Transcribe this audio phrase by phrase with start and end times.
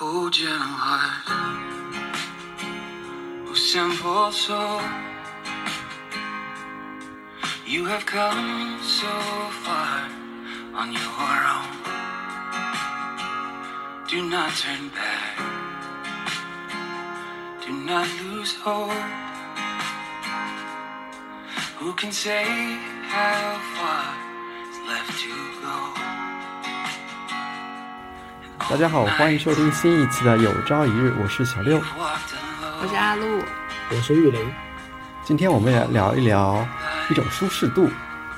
[0.00, 1.22] O gentle heart,
[3.46, 4.80] oh simple soul,
[7.64, 9.06] you have come so
[9.62, 10.10] far
[10.74, 11.70] on your own.
[14.08, 15.38] Do not turn back,
[17.64, 18.90] do not lose hope.
[21.78, 22.42] Who can say
[23.06, 24.10] how far
[24.70, 26.23] is left to go?
[28.70, 31.78] 大家好，欢迎收听新一期的《有朝一日》，我是小六。
[31.78, 33.42] 我是阿路，
[33.90, 34.40] 我是玉林。
[35.22, 36.66] 今天我们来聊一聊
[37.10, 37.88] 一种舒适度。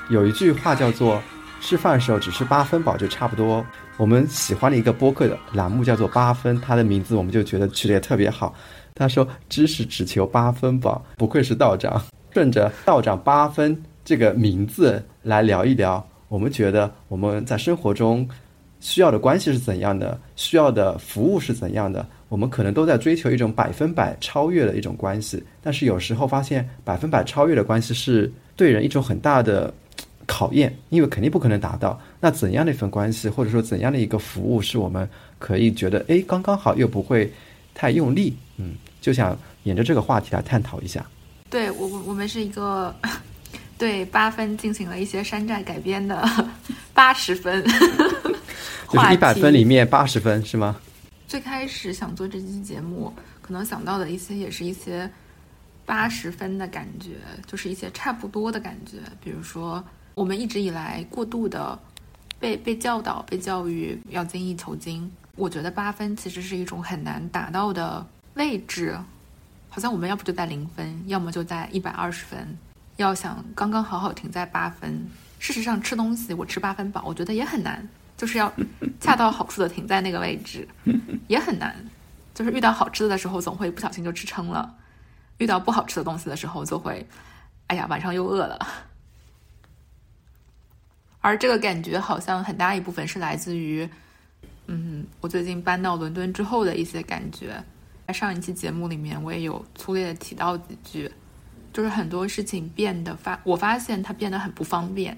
[0.09, 1.21] 有一句话叫做
[1.61, 3.65] “吃饭的时候只吃八分饱就差不多”。
[3.95, 8.53] 我们喜欢的一个播客的栏目叫做“八分”，它的名字我们就觉得取得也特别好。
[8.93, 11.99] 他说：“知识只求八分饱，不愧是道长。”
[12.33, 18.27] 顺着“道长八分”这个名字来聊一聊，我们觉得我们在生活中。
[18.79, 20.19] 需要的关系是怎样的？
[20.35, 22.05] 需要的服务是怎样的？
[22.29, 29.73] 我们可能都在追求一种百分百超越的一种关系，但是有时候发现百分百超越的关系是对人一种很大的
[30.25, 31.99] 考验，因为肯定不可能达到。
[32.19, 35.07] 那怎样的一份关系，或者说怎样的一个服务，是我们
[35.39, 37.31] 可以觉得哎刚刚好，又不会
[37.73, 38.35] 太用力？
[38.57, 41.05] 嗯，就想沿着这个话题来探讨一下。
[41.49, 42.93] 对我，我我们是一个
[43.77, 46.27] 对八分进行了一些山寨改编的
[46.93, 47.63] 八十分。
[48.89, 50.75] 就是一百分里面八十分是吗？
[51.27, 55.09] 最开始想做这期节目，可能想到的一些也是一些
[55.85, 58.99] 八十分的感觉，就是一些差不多的感觉。
[59.21, 59.83] 比如说，
[60.15, 61.77] 我们一直以来过度的
[62.39, 65.11] 被被教导、被教育要精益求精。
[65.35, 68.97] 我觉得八分其实是一种很难达到的位置，
[69.69, 72.57] 好像我们要不就在零分，要么就在一百二十分。
[72.95, 75.05] 要想刚刚好好停在八分，
[75.39, 77.87] 事实上吃东西我吃八分饱，我觉得也很难。
[78.17, 78.51] 就是要
[78.99, 80.67] 恰到好处的停在那个位置，
[81.29, 81.73] 也很难。
[82.33, 84.67] 就是遇到好吃的的时候，总会不小心就吃撑了；
[85.37, 87.07] 遇到不好吃的东西的时候，就会，
[87.67, 88.59] 哎呀，晚上又饿了。
[91.19, 93.89] 而这个感觉好像很大一部分是来自于，
[94.67, 97.63] 嗯，我最近搬到伦敦之后的一些感觉。
[98.05, 101.11] 在上一期节目里面，我也有粗略的提到几句，
[101.73, 105.17] 就是很多事情变得发，我发现它变得很不方便。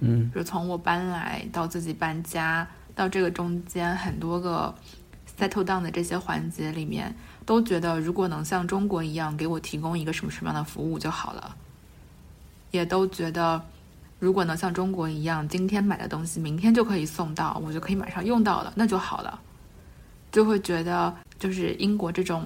[0.00, 4.74] 嗯，就从我搬来到自己搬家，到这个中间很多个
[5.38, 11.54] settle down 的这些环节里面，都觉得如果能像中国一样给我提供一个什么什么样的服务就好了，
[12.70, 13.62] 也都觉得
[14.18, 19.40] 如果能像中国一样，今天买的东西明天就可以送到，我就可以马上用到了，那就好了，
[20.32, 22.44] 就会觉得就是英国这种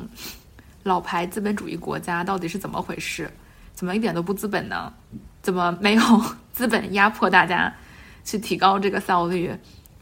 [0.82, 3.30] 老牌资本主义国家到底是怎么回事？
[3.74, 4.92] 怎么一点都不资本呢？
[5.44, 6.02] 怎么没有
[6.54, 7.70] 资本压迫大家
[8.24, 9.52] 去提高这个效率，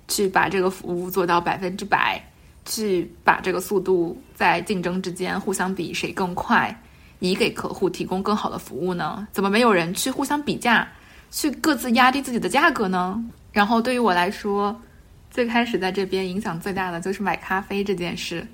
[0.06, 2.22] 去把这个服务做到百分之百，
[2.64, 6.80] 去把这个速度在竞争之间互相比谁更快，
[7.18, 9.26] 以给客户提供更好的服务呢？
[9.32, 10.86] 怎么没有人去互相比价，
[11.32, 13.20] 去各自压低自己的价格呢？
[13.50, 14.80] 然后对于我来说，
[15.28, 18.46] 最开始在这边影响最大的就是买咖啡这件事，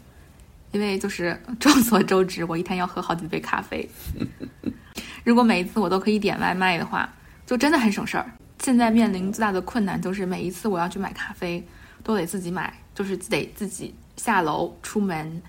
[0.72, 3.86] 因为就是众所周知，我一天要喝好几杯咖啡。
[5.28, 7.06] 如果每一次我都可以点外卖的话，
[7.44, 8.24] 就真的很省事儿。
[8.60, 11.62] 现在面临最大的困难就是每一次我要去买咖啡，
[12.02, 15.42] 都得自己买，就是得自己下楼出门，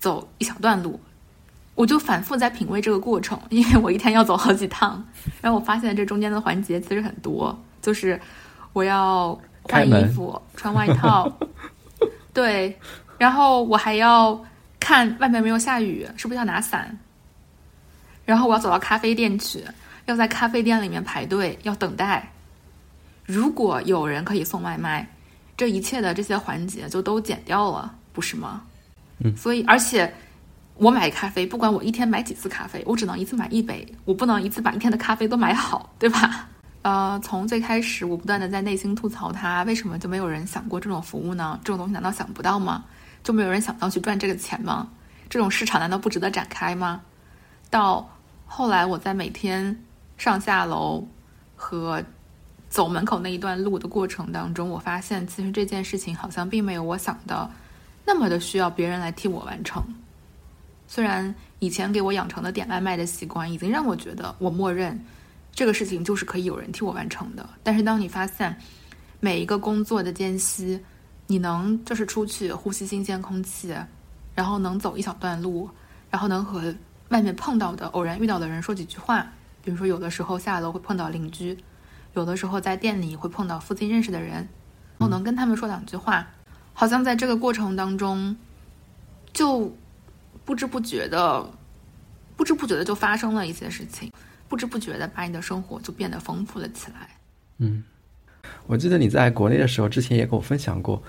[0.00, 0.98] 走一小段路。
[1.76, 5.00] 我就反复在品味这个过程，因为我一天要走好几趟。
[5.40, 8.20] 然后我发现这中间的环节其实很多，就是
[8.72, 11.32] 我要换衣服、穿外套，
[12.32, 12.76] 对，
[13.16, 14.44] 然后我还要
[14.80, 16.98] 看外面没有下雨，是不是要拿伞。
[18.24, 19.64] 然后我要走到咖啡店去，
[20.06, 22.30] 要在咖啡店里面排队，要等待。
[23.26, 25.08] 如果有人可以送外卖，
[25.56, 28.62] 这一切的这些环节就都减掉了，不是吗？
[29.18, 29.34] 嗯。
[29.36, 30.12] 所以，而且
[30.76, 36.48] 我买咖啡，不管我一天买几次咖啡，我只能一次买一杯，我不能一次把一天的咖啡都买好， 对吧？
[36.82, 41.58] 呃，从最开始，我不断的在内心吐槽他，为什么就没有人想过这种服务呢？
[41.64, 42.84] 这种东西难道想不到吗？
[43.22, 44.88] 就没有人想到去赚这个钱吗？
[45.30, 47.00] 这种市场难道不值得展开吗？
[47.70, 48.10] 到。
[48.56, 49.76] 后来我在每天
[50.16, 51.04] 上下楼
[51.56, 52.00] 和
[52.68, 57.50] 走门口那一段路的过程当中，我发现其实这件事情好像并没有我想的
[58.04, 59.82] 那么的需要别人来替我完成。
[60.86, 64.96] 虽然以前给我养成的点外卖的习惯已经让我觉得我默认
[65.50, 68.56] 这个事情就是可以有人替我完成的，但是当你发现
[69.18, 70.78] 每一个工作的间隙，
[71.26, 73.74] 你能就是出去呼吸新鲜空气，
[74.32, 75.68] 然后能走一小段路，
[76.08, 76.72] 然后能和。
[77.14, 79.24] 外面碰到的偶然遇到的人说几句话，
[79.62, 81.56] 比如说有的时候下楼会碰到邻居，
[82.14, 84.48] 有的时候在店里会碰到附近认识的人，
[84.98, 86.26] 我能跟他们说两句话，
[86.72, 88.34] 好像在这个过程当中，
[89.32, 89.72] 就
[90.44, 91.48] 不知不觉的、
[92.34, 94.10] 不知不觉的就发生了一些事情，
[94.48, 97.08] 不知不觉的把你的生活就变得丰富了起来。
[97.58, 97.84] 嗯，
[98.66, 101.00] 我记得你在国内的时候，之前也跟我分享过，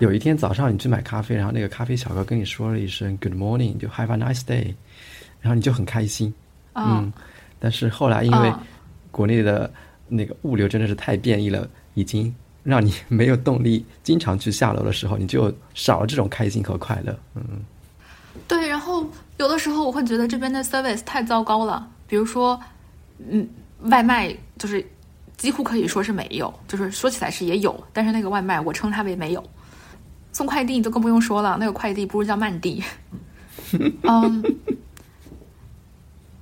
[0.00, 4.74] 有一天早上你去买咖啡，然后那个咖啡小哥跟你说了一声 “Good morning”，就 “Have a nice day”，
[5.44, 6.32] 然后你就很开心。
[6.74, 7.12] 嗯，
[7.60, 8.50] 但是后来因为
[9.10, 9.70] 国内的
[10.08, 17.14] 那个物流真的是太便利了，已经让你没有动力经常去下楼的时候，你就少了这种开心和快乐。
[17.34, 17.42] 嗯，
[18.48, 18.66] 对。
[18.66, 19.06] 然后
[19.36, 22.58] 有的时候我会觉得这边的 service 太糟糕了，比如说，
[23.28, 23.46] 嗯，
[23.82, 24.82] 外卖就是
[25.36, 29.44] 几乎可以说是没有，就是说起来是也有，但是那个外卖我称它为没有。
[30.32, 32.82] 送快递就更不用说了，那个快递不如叫慢递。
[34.02, 34.42] 嗯。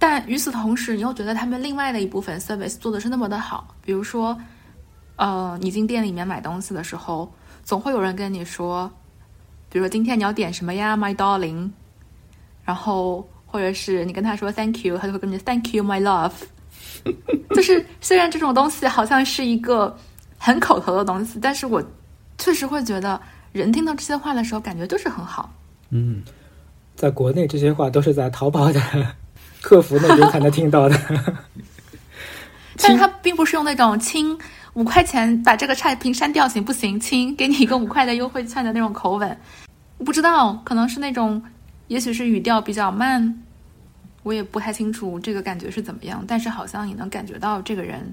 [0.03, 4.37] 但与此同时，你又觉得他们另外的一部分 service 做的是那么的好，比如说，
[5.15, 7.33] 呃，你进店里面买东西的时候，
[7.63, 8.91] 总会有人跟你说，
[9.71, 11.71] 比如说今天你要点什么呀，my darling，
[12.65, 16.33] 然后或者是你跟他说 thank you，他就会跟你 thank you my love，
[17.55, 19.97] 就是虽然这种东西好像是一个
[20.37, 21.81] 很口头的东西，但是我
[22.39, 23.21] 确实会觉得
[23.53, 25.49] 人听到这些话的时候，感觉就是很好。
[25.91, 26.25] 嗯，
[26.97, 28.81] 在国内这些话都是在淘宝的。
[29.63, 30.99] 客服那边才能听到的，
[32.77, 34.37] 但是他并不是用那种“亲
[34.75, 36.99] 五块钱把这个差评删掉行不行？
[36.99, 39.39] 亲给你一个五块的优惠券的那种口吻，
[39.99, 41.41] 不知道可能是那种，
[41.87, 43.41] 也许是语调比较慢，
[44.25, 46.25] 我也不太清楚这个感觉是怎么样。
[46.27, 48.13] 但是好像你能感觉到这个人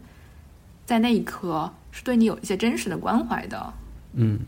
[0.85, 3.73] 在那一刻是对你有一些真实的关怀的。
[4.13, 4.39] 嗯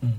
[0.00, 0.14] 嗯，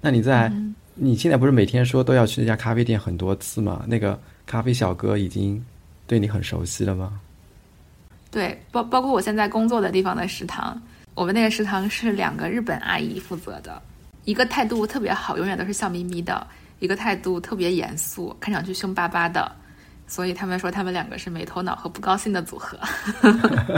[0.00, 0.50] 那你在
[0.94, 3.84] 你现在不是每天说都要去那家咖啡店很多次吗？
[3.86, 4.18] 那个。
[4.46, 5.64] 咖啡小哥已经
[6.06, 7.20] 对你很熟悉了吗？
[8.30, 10.80] 对，包包括我现在工作的地方的食堂，
[11.14, 13.80] 我们那个食堂是两个日本阿姨负责的，
[14.24, 16.44] 一个态度特别好，永远都是笑眯眯的；
[16.80, 19.50] 一个态度特别严肃，看上去凶巴巴的。
[20.06, 22.78] 所以他们说他们两个是没头脑和不高兴的组合。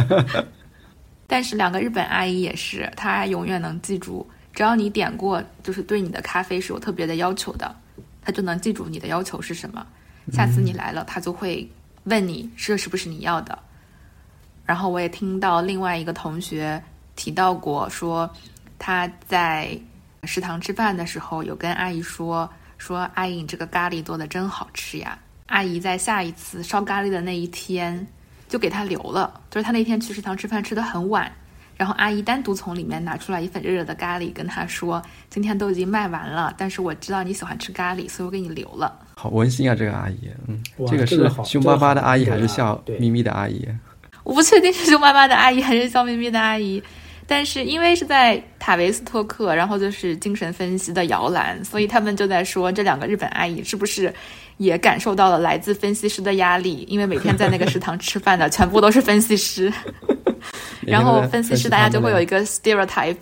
[1.29, 7.75] 但是两个日本阿姨也是，她永远能记住，只要你点过，就是对你的咖啡是有特别的要求的，
[8.23, 9.87] 她就能记住你的要求是什么。
[10.33, 11.69] 下次你来了，他就会
[12.05, 13.59] 问你这是不是你要的。
[14.65, 16.83] 然后我也听到另外一个同学
[17.15, 18.29] 提到过，说
[18.79, 19.79] 他在
[20.25, 28.05] 食堂吃饭的时候有跟阿姨说：“说阿姨，你这个咖喱做的真好吃呀。”阿姨在下一次烧咖喱的那一天
[28.49, 31.31] 就给他留了，就是他那天去食堂吃饭吃的很晚。
[31.77, 43.67] 然后阿姨单独从里面拿出来一份热热的咖喱，跟他说：“今天都已经卖完了，但是我知道你喜欢吃咖喱，所以我给你留了。”好温馨啊，这个阿姨，嗯，这个是凶巴巴的阿姨还是笑眯眯的阿姨？
[44.25, 46.83] 我不确定是凶巴巴的阿姨还是笑眯眯的阿姨，
[47.27, 54.13] 但是因为是在塔维斯托克，然后就是精神分析的摇篮，所以他们就在说这两个日本阿姨是不是
[54.57, 56.85] 也感受到了来自分析师的压力？
[56.89, 59.73] 因为每天在那个食堂吃饭的全部都是分析师。
[60.83, 63.17] 然后分析师大家就会有一个 stereotype，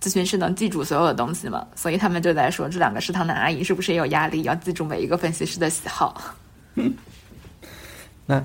[0.00, 6.34] 咨询师能记住所有的东西嘛，所以他们就在说这两个食堂的阿姨是不是也有压力，要记住每一个分析师的喜好？
[8.26, 8.42] 那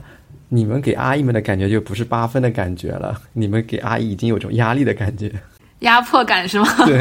[0.50, 5.32] 你们给阿姨们的感觉就不是八分的感觉了，你们给阿姨已经有种压力的感觉，
[5.80, 6.68] 压迫感是吗？
[6.86, 7.00] 对，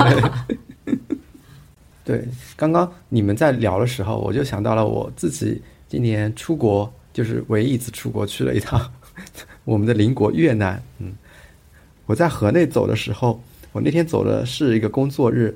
[2.04, 8.80] 对，刚刚你们在聊的时候，我就想到了我自己今年出国，就是唯一一次出国去了一趟。
[9.64, 11.12] 我们的邻国越南，嗯，
[12.08, 13.38] 我在河内走的时候，
[13.70, 15.54] 我那天走的是一个工作日，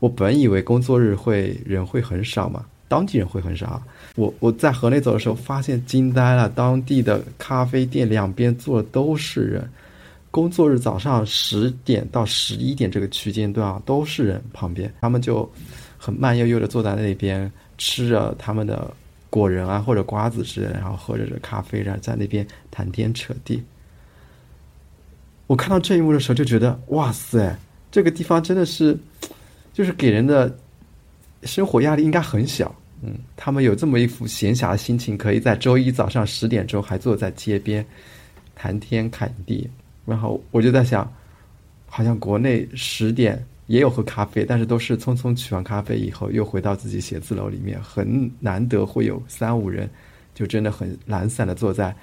[0.00, 3.80] 我本以为工作日会人会很少嘛，当地人会很少。
[4.16, 9.70] 我我在河内走的时候，发现惊呆了，当地的咖啡店两边坐的都是人，
[10.32, 15.48] 工作日早上十点到十一点这个区间段啊，都是人，旁边他们就
[15.96, 17.48] 很慢悠悠的坐在那边
[17.78, 18.92] 吃着他们的。
[19.30, 23.60] 果仁啊，或者瓜子之类，然后喝着这咖啡，然后在那边谈天扯地。
[25.46, 27.56] 我看到这一幕的时候，就觉得哇塞，
[27.90, 28.96] 这个地方真的是，
[29.72, 30.56] 就是给人的
[31.42, 32.74] 生活压力应该很小。
[33.02, 37.84] 嗯，他们有这么一副闲暇的心情，可以在周一早上十点钟还坐在街边
[38.54, 39.68] 谈天侃地。
[40.06, 41.10] 然后我就在想，
[41.86, 43.44] 好像国内十点。
[43.66, 49.88] 也有喝咖啡，但是都是匆匆取完咖啡以后，又回到自己写字楼里面，很难得会有三五人，
[50.34, 51.96] 就真的很懒散的坐在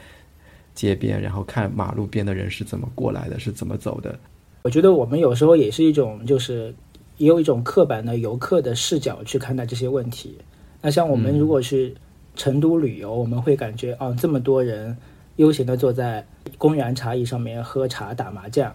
[0.82, 4.18] 街边，然后看马路边的人是怎么过来的，是怎么走的。
[4.64, 6.74] 我觉得我们有时候也是一种，就是
[7.18, 10.36] 也有一种刻板的游客的视角去看待这些问题。
[10.82, 11.94] 那像我们如果去
[12.36, 14.98] 成都旅游，我们会感觉啊，这么多人
[15.36, 16.26] 悠闲的坐在
[16.58, 18.74] 公园茶椅上面喝茶打麻将。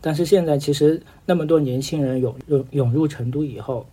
[0.00, 3.86] 但是现在其实那么多年轻人涌涌涌入成都以后，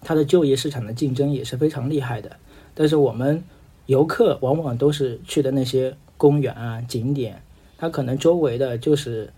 [0.00, 2.34] 它的就业市场的竞争也是非常厉害的。
[2.74, 3.42] 但是我们
[3.84, 7.40] 游客往往都是去的那些公园啊景点，
[7.78, 9.32] 它可能周围的就是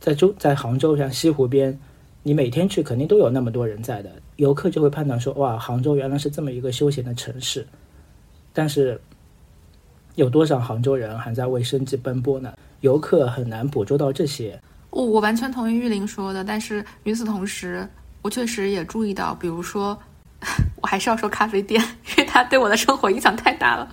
[0.00, 1.78] 在周在杭州像西湖边，
[2.22, 7.66] 你每天去肯定都有那么多人在的，游客就会判断说哇，杭州原来是这么一个休闲的城市。
[8.52, 9.00] 但是
[10.14, 12.54] 有多少杭州人还在为生计奔波呢？
[12.80, 14.60] 游客很难捕捉到这些。
[14.90, 17.88] 我我完全同意玉林说的，但是与此同时，
[18.22, 19.98] 我确实也注意到，比如说，
[20.80, 23.92] 我还是要说咖啡店，因为它对我的生活影响太大了。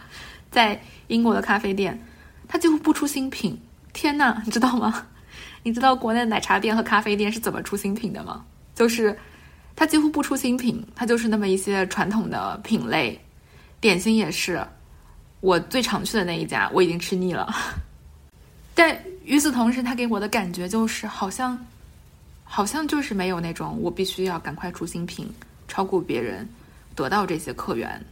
[0.51, 2.00] 在英国的咖啡店，
[2.51, 3.58] 它几乎不出新品。
[3.93, 5.08] 天呐，你知道吗？
[5.63, 8.43] 你知道国内奶茶店和咖啡店是怎么出新品的吗？
[8.75, 9.17] 就是
[9.74, 13.17] 它几乎不出新品，它就是那么一些传统的品类。
[13.79, 14.62] 点心也是，
[15.39, 17.55] 我最常去的那一家，我已经吃腻了。
[18.75, 21.58] 但与此同时，他给我的感觉就是好像，
[22.43, 25.31] 好像就是没有那种我必须要赶快出新品，
[25.70, 26.46] 超过别人，
[26.96, 28.03] 得到这些客源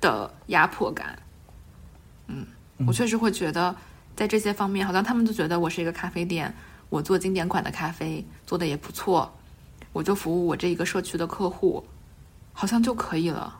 [0.00, 1.18] 的压迫感。
[2.28, 2.46] 嗯，
[2.86, 3.74] 我确实会觉得，
[4.16, 6.52] 在这些方面，好像他们就觉得我是一个咖啡店，
[6.88, 9.32] 我做经典款的咖啡做的也不错，
[9.92, 11.82] 我就服务我这一个社区的客户，
[12.52, 13.58] 好像就可以了。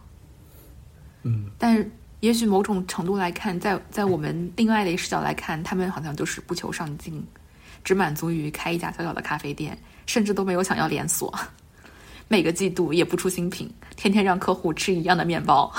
[1.23, 1.91] 嗯，但是。
[2.21, 7.23] 也许某种程度来看，在在我们另外的一个视角来看，他们好像就是不求上进，
[7.85, 11.33] 只满足于开一家小小的咖啡店，甚至都没有想要连锁。
[12.27, 15.71] 每个季度也不出新品，天天让客户吃一样的面包。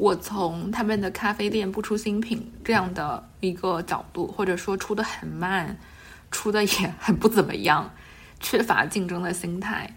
[0.00, 5.76] 我从他们的咖啡店不出新品这样的一个角度，或者说出的很慢，
[6.30, 7.88] 出的也很不怎么样，
[8.40, 9.94] 缺乏竞争的心态，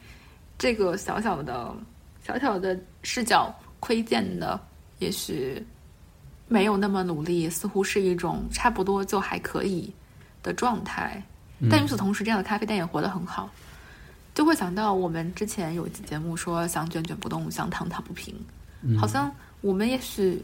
[0.57, 1.74] 这个小小的、
[2.22, 4.60] 小小的视角窥见的。
[5.00, 5.65] 也许
[6.50, 9.89] 没有那么努力，似乎是一种差不多就还可以
[10.43, 11.24] 的状态。
[11.72, 13.50] 但与此同时，这样的咖啡店也活得很好。
[14.33, 18.36] 就会想到我们之前有一期节目说，想卷卷不动，想躺躺不平。
[19.00, 19.33] 好像
[19.63, 20.43] 我们也许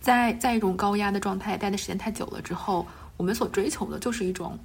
[0.00, 2.86] 在在一种高压的状态待的时间太久了之后，
[3.18, 4.58] 我们所追求的就是一种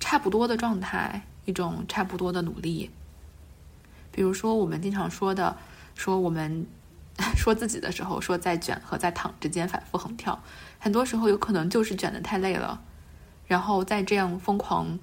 [0.00, 2.90] 差不多的状态，一种差不多的努力。
[4.10, 5.56] 比如说，我们经常说的，
[5.94, 6.66] 说我们。
[7.34, 10.38] 说自己的时候，说在卷和在躺之间反复横跳，
[10.78, 12.78] 很多时候有可能就是卷的太累了，
[13.46, 14.98] 然后在这样疯狂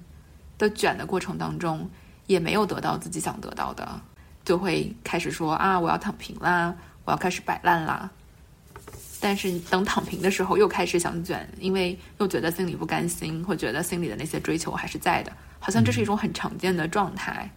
[0.56, 1.90] 的卷的过程当中，
[2.28, 4.00] 也没有得到自己想得到的，
[4.44, 8.10] 就会开始说啊，我要躺平啦，我要开始摆烂啦。
[9.20, 17.50] 但是等躺平的时候，又开始想卷，因为又觉得心里不甘心，会觉得心里的那些追求还是在的，好像这是一种很常见的状态。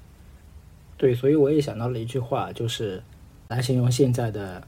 [0.98, 3.02] 对，所以我也想到了一句话，就是。
[3.50, 4.62] 来形容现在的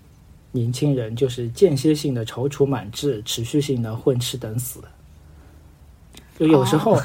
[0.53, 4.81] 年轻人，就是间歇性的踌躇满志，持续性的混吃等死。
[6.37, 6.97] 就有时候，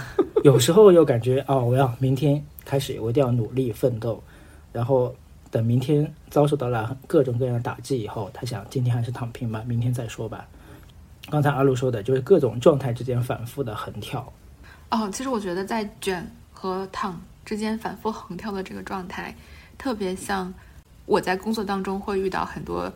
[0.44, 4.22] 有时候又感觉哦，我要明天开始，我一定要努力奋斗。
[4.72, 5.12] 然后
[5.54, 10.44] 等明天遭受到了各种各样的打击以后，他想今天还是躺平吧，明天再说吧。
[11.30, 14.32] 刚才阿路说的就是各种状态之间反复的横跳。
[14.90, 19.32] 哦，其实我觉得在卷和躺之间反复横跳的这个状态，
[19.78, 20.52] 特别像。
[21.06, 22.92] 我在工作当中会遇到很多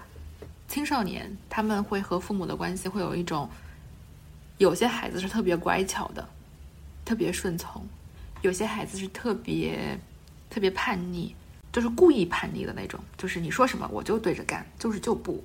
[0.67, 3.49] 青少年，他们会和父母的关系会有一种，
[4.57, 6.27] 有些孩子是特别乖巧的，
[7.05, 7.83] 特别顺从；
[8.41, 9.97] 有些孩子是特别
[10.51, 11.37] 特别叛逆，
[11.79, 15.41] 就是故意叛逆的那种，就是你说什么我就对着干，就是就不。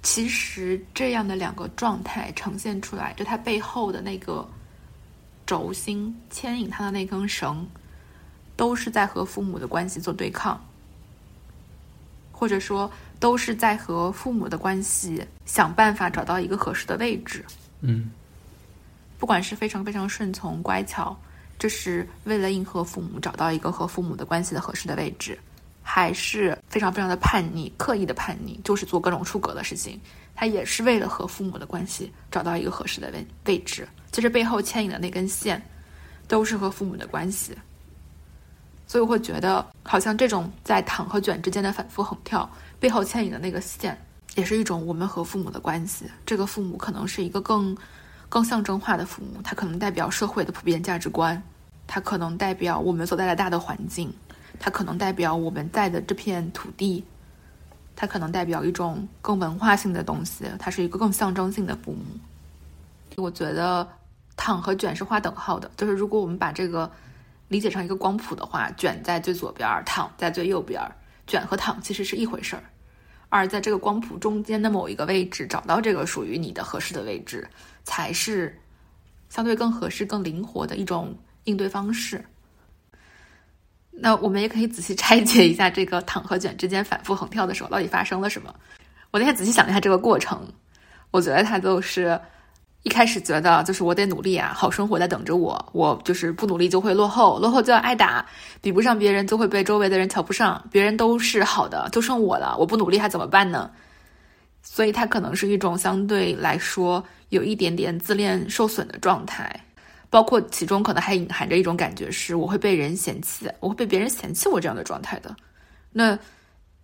[0.00, 4.48] 其实这样的两个状态呈现出来，就他背后的那个
[5.44, 7.66] 轴心牵引他的那根绳，
[8.54, 10.64] 都是在和父母的关系做对抗。
[12.30, 17.44] 或者说，都是在和父母的关系想办法找到一个合适的位置。
[17.80, 18.08] 嗯，
[19.18, 21.16] 不管是非常非常顺从乖巧，
[21.62, 25.38] 这是为了迎合父母找到一个和父母的关系的合适的位置，
[25.80, 30.00] 还是非常非常的叛逆，刻意的叛逆，就是做各种出格的事情，
[30.34, 33.86] 他也是为了和父母的关系找到一个合适的位位置。
[34.10, 35.62] 其实背后牵引的那根线，
[36.26, 37.56] 都是和父母的关系。
[38.88, 42.50] 所以我会觉得，好像这种在躺和卷之间的反复横跳，
[42.80, 43.96] 背后牵引的那个线，
[44.34, 46.06] 也是一种我们和父母的关系。
[46.26, 47.76] 这个父母可能是一个更
[48.28, 51.40] 更象征化的父母，它可能代表社会的普遍价值观，
[51.94, 54.10] 它可能代表我们所在的大的环境，
[54.58, 57.04] 它可能代表我们在的这片土地，
[57.94, 62.02] 它可能代表一种更文化性的东西，它是一个更象征性的父母。
[63.16, 63.86] 我觉得
[64.36, 66.90] 躺和卷是划等号的，就是如果我们把这个。
[67.48, 70.80] 理解成一个光谱的话，卷在最左边，躺在最右边。
[71.26, 72.62] 卷和躺其实是一回事儿，
[73.28, 77.46] 而在这个光谱中间的某一个位置，找到这个属于你的合适的位置，
[77.84, 78.58] 才是
[79.28, 82.24] 相对更合适、更灵活的一种应对方式。
[83.90, 88.54] 那我们也可以仔细拆解一下这个躺和卷之间反复横跳的时候到底发生了什么。
[89.10, 90.46] 我那天仔细想了一下这个过程，
[91.10, 92.18] 我觉得他就是
[92.82, 98.26] 一开始觉得就是我得努力啊，好生活在等着我，我就是不努力就会落后，落后就要挨打，
[98.60, 103.70] 比不上别人就会被周围的人瞧不上，别人都是好的，就剩我了，我不努力还怎么办呢？
[104.62, 109.54] 所以他可能是一种相对来说有一点点自恋受损的状态。
[110.12, 115.34] 包括其中可能还隐含着一种感觉，是我会被人嫌弃，我会被别人嫌弃我这样的状态的。
[115.90, 116.18] 那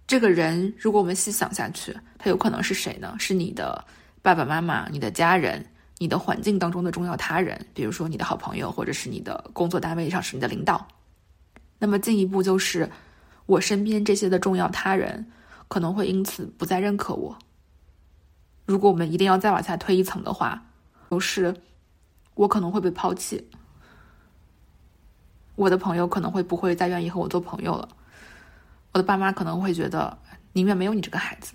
[0.07, 3.15] 这个人，如果我们细想下去，他有可能是谁呢？
[3.19, 3.85] 是你的
[4.23, 5.63] 爸爸妈妈、你的家人、
[5.99, 10.89] 你的环境当中的重要他人，比如说你的好朋友，或者是你的工作单位上是你的领导。
[11.79, 12.91] 那么进一步就是，
[13.45, 15.31] 我身边这些的重要他人
[15.69, 17.39] 可能会因此不再认可我。
[18.65, 20.65] 如果我们一定要再往下推一层的话，
[21.11, 21.55] 都是。
[22.39, 23.45] 我可能会被抛弃，
[25.57, 27.89] 我的朋友可能会不会再愿意和我做朋友了，
[28.93, 30.17] 我的爸妈可能会觉得
[30.53, 31.53] 宁愿没有你这个孩子，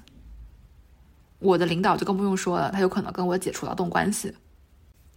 [1.40, 4.36] 我的领导就更不用说了，他有可能跟我解除劳动关系，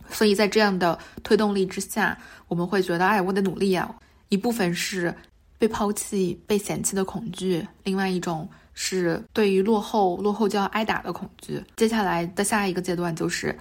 [0.08, 3.92] 所以在这样的推动力之下，我们会觉得，哎，我得努力啊！
[4.28, 5.12] 一部分是
[5.58, 11.60] 被抛弃、被嫌弃的恐惧，另外一种是对于落后、落后就要挨打的恐惧。
[11.74, 13.58] 接下来的下一个阶段就是。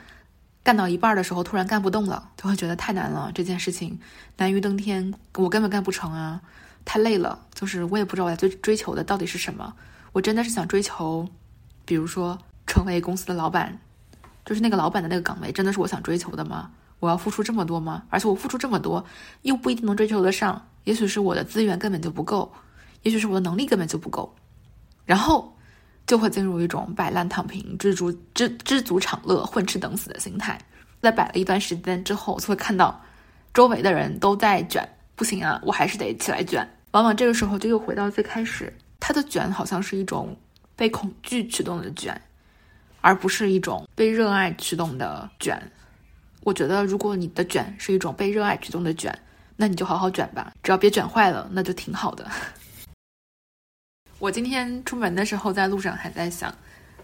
[0.65, 3.31] 干到一半的时候，突然干不动了，就会觉得太难了。
[3.35, 3.99] 这件事情
[4.35, 6.41] 难于登天，我根本干不成啊！
[6.83, 9.71] 太累了，就是我也不知道我在追追求的到底是什么。
[10.11, 11.29] 我真的是想追求，
[11.85, 13.77] 比如说成为公司的老板，
[14.43, 16.71] 就是那个老板的那个岗位，真的是我想追求的吗？
[16.99, 18.01] 我要付出这么多吗？
[18.09, 19.05] 而且我付出这么多，
[19.43, 20.65] 又不一定能追求得上。
[20.85, 22.51] 也许是我的资源根本就不够，
[23.03, 24.35] 也许是我的能力根本就不够。
[25.05, 25.54] 然后。
[26.07, 30.59] 就会进入一种摆烂躺平、知足知知足常乐、混吃等死的心态。
[31.01, 32.99] 在摆了一段时间之后，就会看到
[33.53, 36.67] 周围的人都在卷，不行啊，我还是得起来卷。
[36.91, 40.35] 往往这个时候就又回到最开始，他的卷好像是一种
[40.75, 42.19] 被恐惧驱动的卷，
[43.01, 45.61] 而不是一种被热爱驱动的卷。
[46.41, 49.15] 我觉得，如果你的卷是一种被热爱驱动的卷，
[49.55, 52.29] 那你就好好卷吧，只要别卷坏了，那就挺好的。
[54.17, 56.53] 我今天出门的时候，在路上还在想，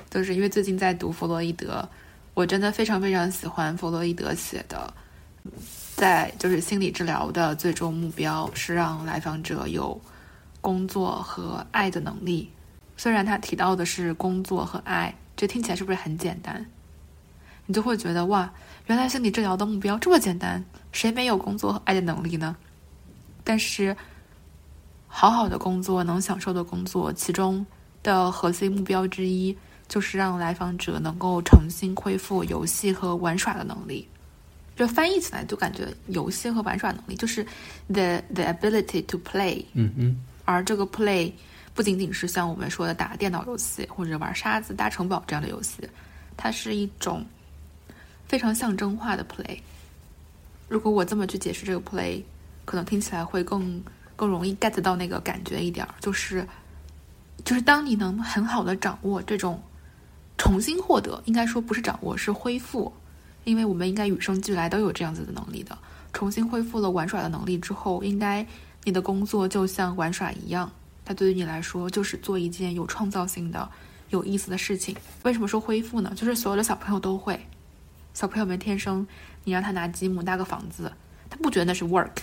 [0.09, 1.87] 就是因为最近在读弗洛伊德，
[2.33, 4.93] 我真的非常非常喜欢弗洛伊德写的，
[5.93, 9.99] 在就是心理治疗的最终目标是让来访者有
[10.61, 12.49] 工作和爱的能力。
[12.95, 16.65] 虽然他提到的是工作和爱，这听起来是不是很简单？
[17.65, 18.49] 你就会觉得哇，
[18.87, 22.55] 原来心理治疗的目标这么简单，谁没有工作和爱的能力呢？
[23.43, 23.95] 但是。
[25.13, 27.63] 好好的工作，能享受的工作，其中
[28.01, 29.55] 的核心目标之一
[29.89, 34.07] 就是让来访者能够重新恢复游戏和玩耍的能力。
[34.73, 37.43] 就翻译起来就感觉游戏和玩耍能力就是
[37.87, 39.63] the the ability to play。
[39.73, 40.19] 嗯嗯。
[40.45, 41.31] 而这个 play
[41.75, 45.87] 不仅仅是像我们说的打电脑游戏或者玩沙子、搭城堡这样的游戏，
[46.37, 47.23] 它是一种
[48.27, 49.59] 非常象征化的 play。
[50.69, 52.23] 如果我这么去解释这个 play，
[52.63, 53.83] 可能听起来会更。
[54.21, 56.47] 更容易 get 到那个感觉一点儿，就是，
[57.43, 59.59] 就是当你能很好的掌握这种
[60.37, 62.93] 重新获得，应该说不是掌握，是恢复，
[63.45, 65.75] 因为我们应该与生俱来都有这样子的能力的。
[66.13, 68.45] 重新恢复了玩耍的能力之后，应该
[68.83, 70.71] 你的工作就像玩耍一样，
[71.03, 73.67] 它对于你来说就是做一件有创造性的、
[74.11, 74.95] 有意思的事情。
[75.23, 76.13] 为什么说恢复呢？
[76.15, 77.43] 就是所有的小朋友都会，
[78.13, 79.07] 小朋友们天生，
[79.43, 80.93] 你让他拿积木搭个房子，
[81.27, 82.17] 他不觉得那是 work，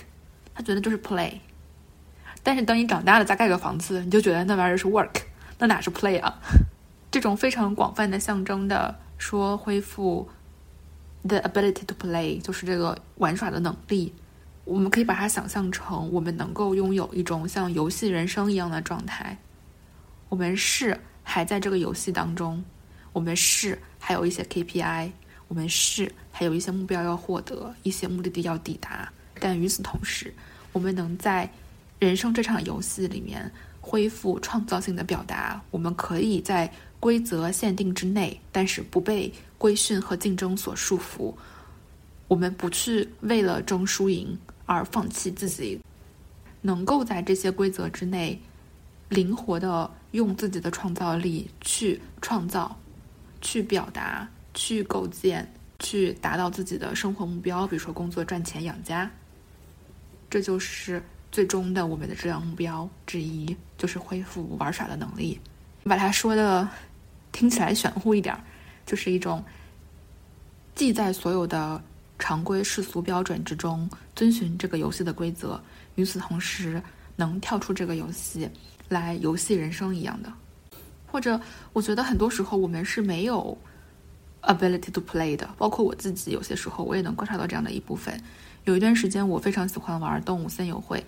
[0.53, 1.33] 他觉得就是 play。
[2.49, 5.21] 但是等你长大了再盖个房子，你就觉得那玩意儿是 work，
[5.59, 6.33] 那哪是 play 啊？
[7.11, 10.27] 这种非常广泛的象征的说恢复
[11.21, 14.11] the ability to play，就是这个玩耍的能力。
[14.65, 19.37] 我们可以把它想象成我们能够拥有一种像游戏人生一样的状态。
[20.29, 22.65] 我们是还在这个游戏当中，
[23.13, 25.11] 我们是还有一些 KPI，
[25.47, 29.07] 我们是还有一些目标要获得，一些目的地要抵达。
[29.39, 30.33] 但与此同时，
[30.71, 31.47] 我们能在
[31.99, 41.33] 人生这场游戏里面，恢复创造性的表达，我们可以在规则限定之内，但是不被规训和竞争所束缚。
[42.29, 45.77] 我们不去为了争输赢而放弃自己，
[46.61, 48.39] 能够在这些规则之内，
[49.09, 52.73] 灵活的用自己的创造力去创造、
[53.41, 55.45] 去表达、去构建、
[55.79, 59.11] 去达到自己的生活目标，比如说工作赚钱养家。
[60.29, 61.03] 这就是。
[61.31, 65.39] 最终的我们的治疗目标之一就是恢复玩耍的能力。
[65.83, 66.67] 把它说的
[67.31, 68.35] 听起来玄乎一点，
[68.85, 69.43] 就是一种
[70.75, 71.81] 既在所有的
[72.17, 75.59] 常规世俗标准之中遵循这个游戏的规则，
[75.95, 76.81] 与此同时
[77.15, 78.49] 能跳出这个游戏
[78.87, 80.31] 来游戏人生一样的。
[81.11, 81.39] 或者，
[81.73, 83.57] 我觉得很多时候我们是没有
[84.43, 88.21] ability to play 的，包括我自己，有些时候我也能观察到这样的一部分。
[88.65, 91.03] 有一段时间，我非常喜欢玩动物森友会，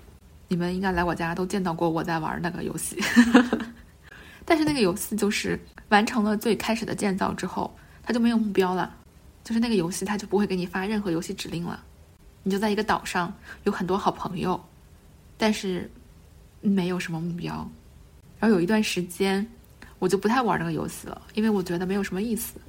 [0.52, 2.98] 你们应该来我家都见到过我在玩那个游戏。
[4.44, 8.94] 但是那个游戏就是完成了最开始的建造之后，它就没有目标了，
[9.46, 11.82] 就是那个游戏它就不会给你发任何游戏指令了，
[12.44, 13.34] 你就在一个岛上
[13.64, 14.62] 有很多好朋友，
[15.38, 15.90] 但是
[16.60, 17.56] 没有什么目标。
[18.38, 19.48] 然后有一段时间。
[20.00, 22.60] 我就不太玩这个游戏了，因为我觉得没有什么意思。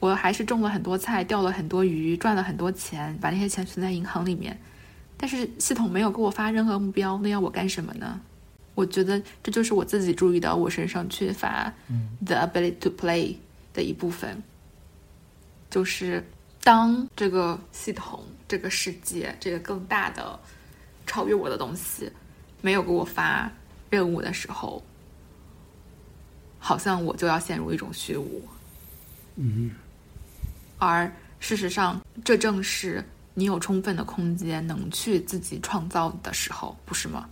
[0.00, 4.58] 我还是种了很多菜，钓了很多鱼，赚了很多钱，把那些钱存在银行里面。
[5.18, 8.18] 但是系统没有给我发任何目标，那要我干什么呢？
[8.74, 11.70] 我觉得这就是我自己注意到我身上缺乏
[12.24, 13.34] the ability to play
[13.74, 14.40] 的一部分。
[15.68, 16.24] 就是
[16.62, 20.38] 当这个系统、这个世界、这个更大的、
[21.06, 22.10] 超越我的东西
[22.62, 23.50] 没有给我发
[23.90, 24.82] 任务的时候。
[26.60, 28.42] 好像我就要陷入一种虚无，
[29.36, 29.70] 嗯，
[30.76, 33.02] 而事实上，这正是
[33.38, 37.28] 你有充分的空间能去自己创造的时候，不是吗？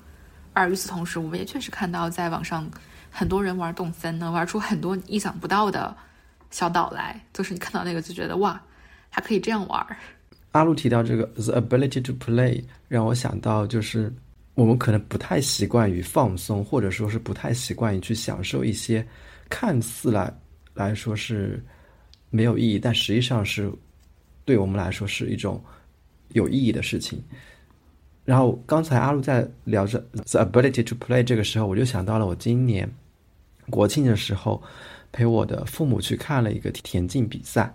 [0.53, 2.71] 而与此同时，我们也确实看到，在网上
[3.11, 5.95] 很多人玩动森，能玩出很多意想不到的
[6.51, 7.21] 小岛来。
[7.33, 8.63] 就是你看到那个，就觉得哇，
[9.11, 9.85] 还可以这样玩。
[10.53, 14.15] 阿路提到这个 the ability to play，让我想到就是。
[14.55, 19.07] 我们可能不太习惯于放松，或者说是不太习惯于去享受一些
[19.51, 20.33] 看似来
[20.73, 21.63] 来说是
[22.31, 23.71] 没有意义，但实际上是
[24.47, 25.63] 对我们来说是一种
[26.31, 27.23] 有意义的事情。
[28.25, 32.91] 然后刚才阿路在聊着 the ability to play 这个时候，我就想到了我今年
[33.71, 34.63] 国庆的时候
[35.13, 37.73] 陪我的父母去看了一个田径比赛。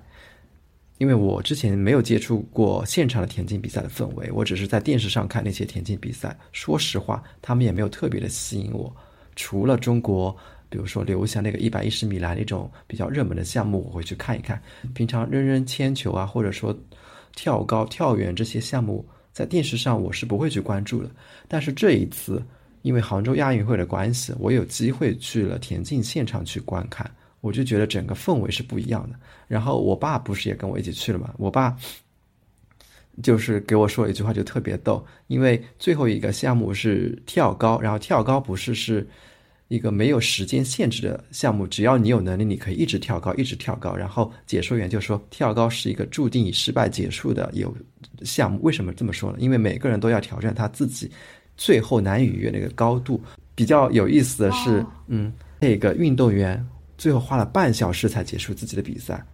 [0.97, 6.37] 因为我之前没有接触过现场的田径比赛的氛围，我只是在电视上看那些田径比赛。
[6.51, 8.95] 说实话，他们也没有特别的吸引我。
[9.35, 10.37] 除了中国，
[10.69, 14.61] 比如说留下那个一百一十米栏那种比较热门的项目，我会去看一看。
[14.93, 16.77] 平常扔扔铅球啊，或者说
[17.36, 21.10] 跳高、跳远这些项目，在电视上我是不会去关注的。
[21.48, 22.44] 但是这一次，
[22.82, 27.10] 因为杭州亚运会的关系，我有机会去了田径现场去观看。
[27.39, 29.15] 我就觉得整个氛围是不一样的。
[29.48, 31.34] 然后我爸不是也跟我一起去了嘛？
[31.38, 31.76] 我爸
[33.24, 35.04] 就是给我说一句话，就特别逗。
[35.26, 39.08] 因为最后一个项目是跳高，然后跳高不是是
[39.71, 43.95] 一个没有时间限制的项目，只要你有能力，你可以一直跳高，一直跳高。
[43.95, 47.73] 然后解说员就说，跳高是一个注定以失败结束的有
[48.23, 48.60] 项目。
[48.63, 49.38] 为什么这么说呢？
[49.39, 51.10] 因为每个人都要挑战他自己
[51.55, 53.21] 最后难以逾越那个高度。
[53.55, 56.63] 比较有意思的是，嗯，那个运动员。
[56.97, 59.25] 最后花了半小时才结束自己的比赛，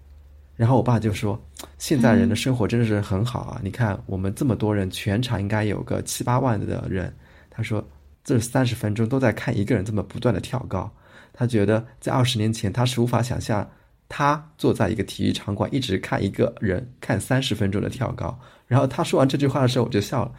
[0.55, 1.37] 然后我爸就说
[1.77, 3.59] ：“现在人的生活真的是很好啊！
[3.61, 7.13] 你看我们这么多人，全场应该有个七八万的人。”
[7.51, 7.85] 他说
[8.27, 10.91] ：“这三十分钟都在看一个人这么不断的跳高。”
[11.33, 13.67] 他觉得在二十年前他是无法想象，
[14.09, 18.37] 他坐在一个体育场馆一直看一个人看三十分钟的跳高。
[18.67, 20.31] 然后他说完这句话的时候，我就笑了，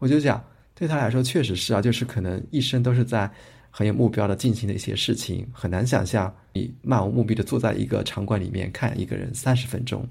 [0.00, 0.42] 我就讲
[0.74, 3.30] 对他来说确实是啊，就是可能一生都是在。
[3.68, 10.08] 很有目标的进行的一些事情，很难想象你漫无目的的坐在一个场馆里面看一个人三十分钟，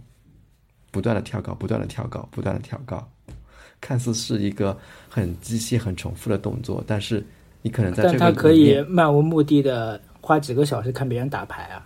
[0.91, 3.11] 不断的跳高，不断的跳高，不断的跳高，
[3.81, 4.77] 看似是一个
[5.15, 7.25] 很机械、很重复的动作，但是
[7.61, 11.85] 你可能在这个但他可以漫无目的的花几个小时看别人打牌啊！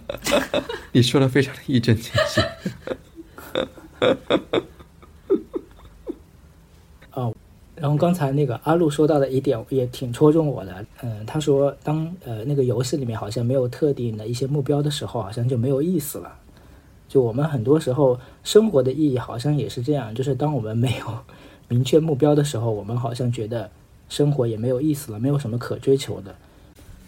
[0.92, 2.46] 你说的非常的一针见血。
[7.74, 16.36] 然后刚才那个阿路说到的一点也挺戳中我的，嗯，他说当呃那个游戏里面好像没有特定的一些目标的时候，好像就没有意思了。
[17.08, 21.06] 就我们很多时候生活的意义好像也是这样，就是当我们没有
[21.68, 23.70] 明确目标的时候，我们好像觉得
[24.08, 26.34] 生活也没有意思了，没有什么可追求的。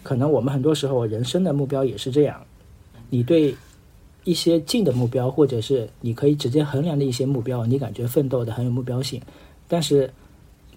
[0.03, 2.41] 可能我们很多时候人生的目标也是这样，
[3.09, 3.55] 你对
[4.23, 9.21] 一些近的目标，或者是你可以直接衡量的一些目标，你感觉奋斗的很有目标性，
[9.67, 10.11] 但是。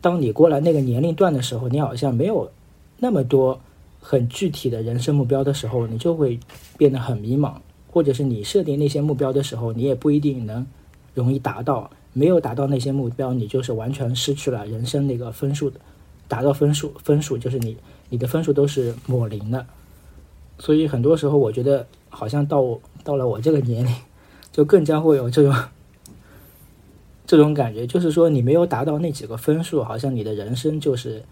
[0.02, 2.50] 当你过了那个年龄段的时候，你好像没有
[2.98, 3.60] 那么多
[4.00, 6.40] 很具体的人生目标的时候，你就会
[6.76, 7.54] 变得很迷茫，
[7.88, 10.66] 或者是你设定那些目标的时候，你也不一定能
[11.14, 11.88] 容易达到。
[12.12, 15.80] 没有达到那些目标，你就是完全失去了人生那个分数的，
[16.28, 17.76] 达到分数分数就是你
[18.08, 19.66] 你的分数都是抹零的。
[20.58, 23.94] 所以很多时候，我觉得好像到到了我这个年龄，
[24.52, 25.54] 就更加会有这种。
[27.24, 31.22] 这种感觉就是说，你没有达到那几个分数，好像你的人生就是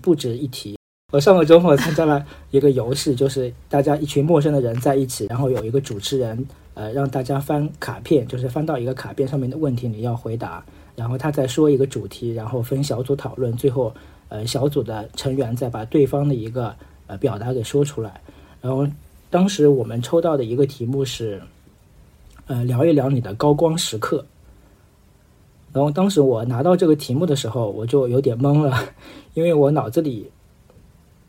[0.00, 0.76] 不值一提。
[1.12, 6.46] 我上个周末参加了一个游戏，就是大家一群陌生的人在一起，然后有一个主持人，
[6.78, 10.64] 呃，让大家翻卡片，就是翻到一个卡片上面的问题你要回答，
[10.94, 13.92] 然后他再说一个主题，然后分小组讨论，最后
[14.28, 16.72] 呃小组的成员再把对方的一个
[17.08, 18.20] 呃表达给说出来。
[18.60, 18.86] 然后
[19.28, 21.42] 当时我们抽到的一个题目是，
[22.46, 24.24] 呃聊一聊你的高光时刻。
[25.72, 28.78] 然后当时我拿到这个题目的时候，我就有点懵了，
[29.34, 30.30] 因为我脑子里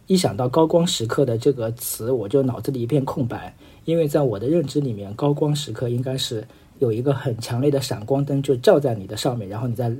[0.05, 3.51] 一想到“高光时刻”的这个词，我就脑子里一片空白。
[3.89, 6.47] 因为在我的认知里面，高光时刻应该是
[6.77, 9.91] 有一个很强烈的闪光灯就照在你的上面，然后你在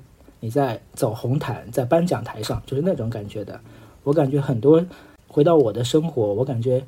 [0.41, 3.59] 你在走红毯，在颁奖台上，就是那种感觉的。
[4.03, 4.85] 我感觉很多
[5.27, 6.83] 回到我的生活，我感觉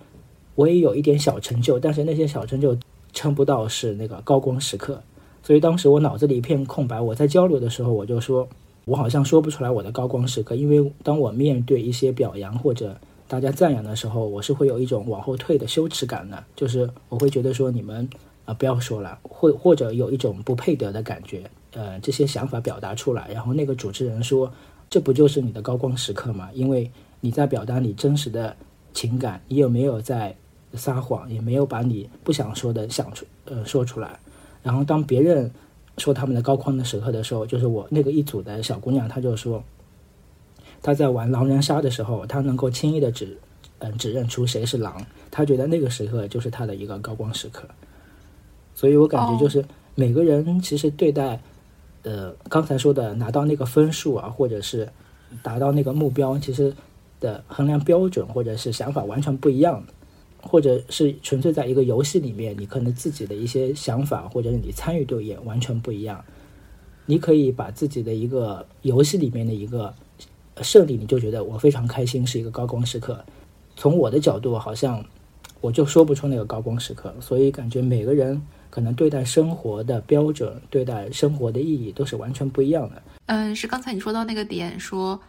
[0.53, 2.77] 我也有一点小成就，但是那些小成就
[3.13, 5.01] 称不到是那个高光时刻。
[5.41, 8.47] 所以当时我脑子里一片空白，我在交流的时候，我就说，
[8.85, 12.95] 我好像说不出来我的高光时刻，因为当我面对一些表扬或者
[13.31, 18.05] 大家赞扬的时候，我是会有一种往后退的羞耻感的，就是我会觉得说你们
[18.43, 24.51] 啊不要说了，或或者有一种不配得的感觉，呃，这些想法表达出来，然后那个主持人说，
[24.89, 26.49] 这不就是你的高光时刻吗？
[26.53, 26.91] 因为
[27.21, 28.53] 你在表达你真实的
[28.93, 30.35] 情感，你有没有在
[30.73, 34.19] 撒谎，也没有把你不想说的想出呃说出来。
[34.61, 35.49] 然后当别人
[35.97, 39.63] 说他们的高光的时刻的时候，就是我那个一组的小姑娘，她就说，
[40.81, 43.37] 他在玩狼人杀的时候，他能够轻易的指，
[43.79, 47.67] 嗯，指认出谁是狼，他觉得那个时刻就是他的一个高光时刻。
[48.73, 49.63] 所以我感觉就是
[49.95, 51.41] 每个人其实对待，
[52.03, 54.89] 呃，刚才说的拿到那个分数啊，或者是
[55.43, 56.73] 达到那个目标，其实
[57.19, 59.83] 的衡量标准或者是想法完全不一样。
[60.43, 66.25] 或者是纯粹在一个游戏里面，你可能自己的一些想法，或者是你参与度也完全不一样。
[67.05, 69.93] 你可以把自己的一个游戏里面的一个
[70.61, 73.23] 胜利，你就觉得我非常开心，是一个高光时刻。
[73.75, 75.03] 从我的角度，好像
[75.61, 77.15] 我就说不出那个高光时刻。
[77.19, 83.01] 所以感觉每个人可能对待生活的标准、对待生活的意义都是完全不一样的。
[83.27, 85.19] 嗯，是刚才你说到那个点，说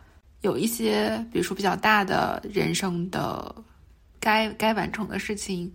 [0.41, 3.55] 有一些，比如说比较大的人生的。
[4.25, 5.69] 该该完成的事情，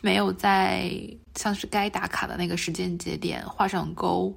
[0.00, 0.92] 没有在
[1.34, 4.32] 像是该打卡的那个时间节点画上勾，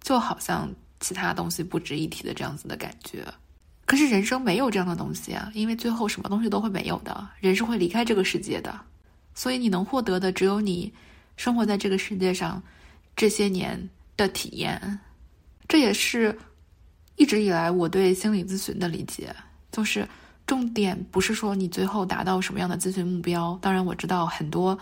[0.00, 3.22] 就好像其他东西不值一提的这样子的感觉。
[3.88, 8.78] 可是人生没有这样的东西啊，因为最后什么东西都会没有的，人是会离开这个世界的。
[9.34, 10.92] 所以你能获得的只有你
[11.38, 12.62] 生活在这个世界上
[13.16, 15.00] 这些年的体验。
[15.66, 16.38] 这也是
[17.16, 19.34] 一直以来我对心理咨询的理解，
[19.72, 20.06] 就是。
[20.46, 24.78] 重点不是说你最后达到什么样的咨询目标，当然我知道很多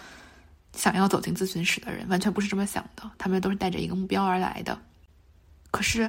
[0.76, 4.78] 想要走进咨询室的人完全不是这么想的，他们都是带着一个目标而来的。
[5.72, 6.08] 可是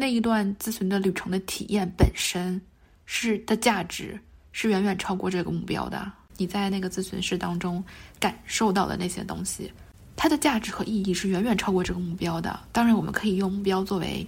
[0.00, 2.60] 那一段咨询的旅程的体验本身
[3.04, 4.16] 是的价值
[4.52, 6.08] 是远远超过这个目标的。
[6.36, 7.82] 你在那个咨询室当中
[8.20, 9.72] 感受到的那些东西，
[10.14, 12.60] 它的价值和意义是远远超过这个目标的。
[12.70, 14.24] 当然，我们可以用目标作为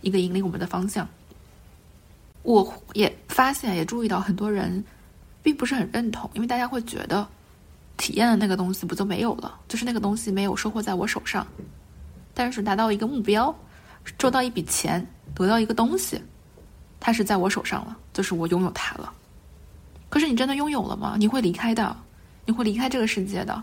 [0.00, 1.06] 一个引领我们的方向。
[2.42, 4.82] 我也发现，也注意到很多人
[5.42, 7.28] 并不是很认同，因为大家会觉得
[7.98, 9.60] 体验的那个东西不就没有了？
[9.68, 11.46] 就是那个东西没有收获在我手上，
[12.32, 13.54] 但是达到一个目标，
[14.18, 16.20] 赚到一笔钱，得到一个东西，
[16.98, 19.12] 它是在我手上了，就是我拥有它了。
[20.08, 21.16] 可是你真的拥有了吗？
[21.18, 21.96] 你会离开的，
[22.44, 23.62] 你会离开这个世界的，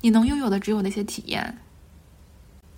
[0.00, 1.58] 你能拥有的只有那些体验。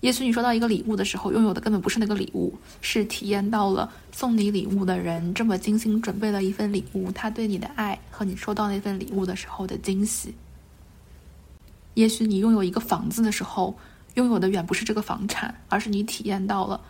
[0.00, 10.34] 也许你收到一个礼物的时候，拥有的根本不是那个礼物，是体验到了送你礼物的人这么精心准备了一份礼物，他对你的爱和你收到那份礼物的时候的惊喜。
[11.94, 13.78] 也许你拥有一个房子的时候，
[14.14, 16.80] 拥有的远不是这个房产，而是你体验到了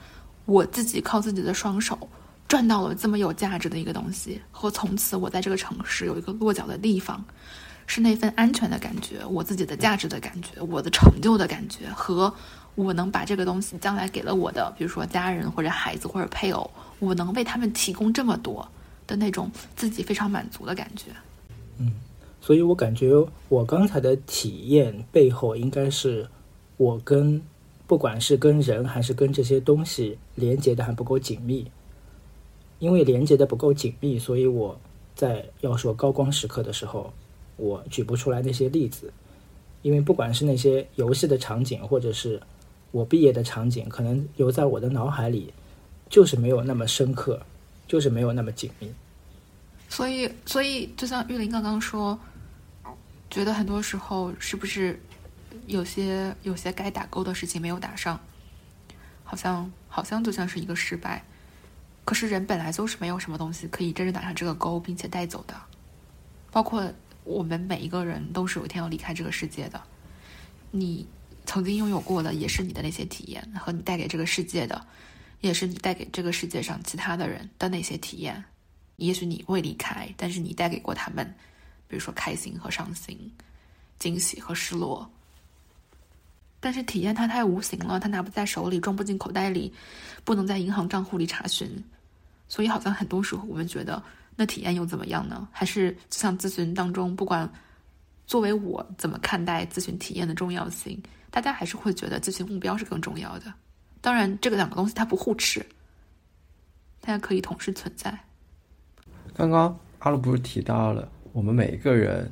[0.44, 1.98] 我自己靠自己的双手
[2.48, 7.24] 赚到了这么有价值的一个东西，和从此我在这个城市有一个落脚的地方，
[7.86, 12.32] 是那份安全的感觉，我自己的价值的感觉，我的成就的感觉和。
[12.74, 18.66] 我能把这个东西将来给了我的，比如说家人或者孩子或者配偶，我能为他们提供这么多
[19.06, 21.10] 的那种自己非常满足的感觉。
[21.76, 21.92] 嗯，
[22.40, 23.12] 所以我感觉
[23.50, 26.26] 我刚才的体验背后，应该是
[26.76, 27.42] 我跟
[27.86, 31.70] 不管是跟人还是跟这些东西连接的还不够紧密。
[32.78, 34.76] 因为连接的不够紧密，所以我
[35.14, 37.12] 在要说高光时刻的时候，
[37.56, 39.12] 我举不出来那些例子。
[39.82, 42.40] 因为不管是那些游戏的场景，或者是
[42.90, 45.52] 我毕业的场景可能留在我的脑海里，
[46.08, 47.40] 就是没有那么深刻，
[47.86, 48.92] 就是没有那么紧密。
[49.88, 52.18] 所以，所以就像玉林刚刚说，
[53.30, 55.00] 觉得很多时候是不是
[55.66, 58.20] 有些有些该打勾的事情没有打上，
[59.24, 61.22] 好像好像就像是一个失败。
[62.04, 65.54] 可是人本来就是没有什么东西可以真正打上这个勾，并且带走的，
[66.50, 66.92] 包括
[67.24, 69.82] 我们每一个人都是有一天要离开这个世界的。
[70.70, 71.06] 你。
[71.44, 74.86] 曾经拥有过的也是你的那些体验，和你带给这个世界的，
[75.40, 78.42] 也是你带给这个世界上其他的人的那些体验。
[78.94, 81.26] 也许你会离开，但是你带给过他们，
[81.88, 83.18] 比如说开心和伤心、
[83.98, 85.10] 惊喜和失落。
[86.64, 89.74] 但是体验它太无形了，它拿不在手里，装不进口袋里，
[90.22, 91.68] 不能在银行账户里查询，
[92.46, 94.00] 所以好像很多时候我们觉得，
[94.36, 95.48] 那体验又怎么样呢？
[95.50, 97.50] 还是就像咨询当中，不管
[98.28, 103.52] 作为我怎么看待咨询体验的重要性，大家还是会觉得咨询目标是更重要的。
[104.00, 105.66] 当然，这个两个东西它不互斥，
[107.00, 108.16] 大家可以同时存在。
[109.34, 112.30] 刚刚阿鲁不是提到了，我们每一个人。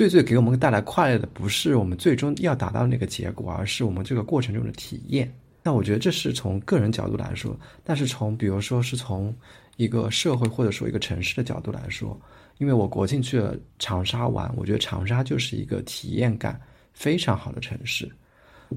[0.00, 5.30] 最最给我们带来快乐的，不是我们最终要达到那个结果，而是我们这个过程中的体验。
[5.62, 9.36] 那我觉得这是从个人角度来说，但是从比如说是从
[9.76, 12.18] 一个社会或者说一个城市的角度来说，
[12.56, 16.58] 因为我国庆去了长沙玩，我觉得长沙就是一个体验感
[16.94, 18.10] 非常好的城市。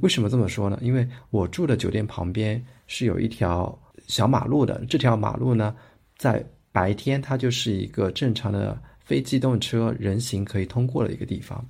[0.02, 0.78] 为什么这么说呢？
[0.82, 3.74] 因为我住的酒店旁边是有一条
[4.08, 5.74] 小马路的，这条马路呢，
[6.18, 8.78] 在白天它就是一个正常的。
[9.06, 11.64] 非机动车人行可以通过的一个地方，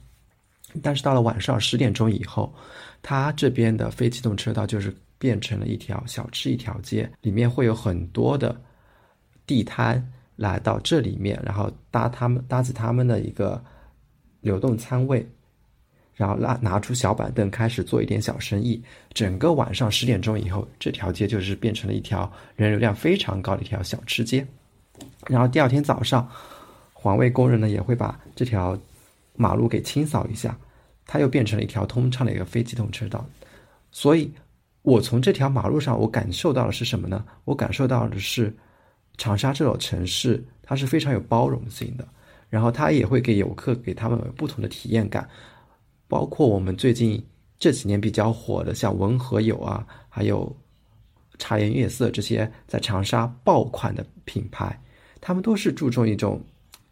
[0.84, 2.54] 但是到了晚上十点钟以后，
[3.02, 8.56] 它这边的非机动车道就是变成了一条小吃一条街，里面会有很多的
[9.48, 13.64] 地摊来到这里面，然后搭他们搭起他们的一个
[14.42, 15.28] 流动餐位，
[16.14, 18.80] 然后拿拿出小板凳开始做一点小生意。
[19.12, 24.46] 整个晚上十点钟以后，这条街就是变成了一条人流量非常高的一条小吃街。
[25.28, 26.30] 然后第二天早上。
[27.04, 28.80] 环卫工人呢也会把这条
[29.36, 30.58] 马路给清扫一下，
[31.06, 33.28] 它又变成了一条通畅的一个非机动车道。
[33.92, 34.32] 所以，
[34.84, 37.26] 我从这条马路上，我感受到的是什么呢？
[37.44, 38.56] 我感受到的是，
[39.18, 42.08] 长沙这座城市它是非常有包容性的，
[42.50, 45.28] 然后它也会给游客给他们不同的体验感。
[46.08, 47.22] 包括我们最近
[47.60, 50.56] 这几年比较火的，像文和友啊，还有
[51.38, 54.80] 茶颜悦色这些在长沙爆款的品牌，
[55.20, 56.42] 他们都是注重一种。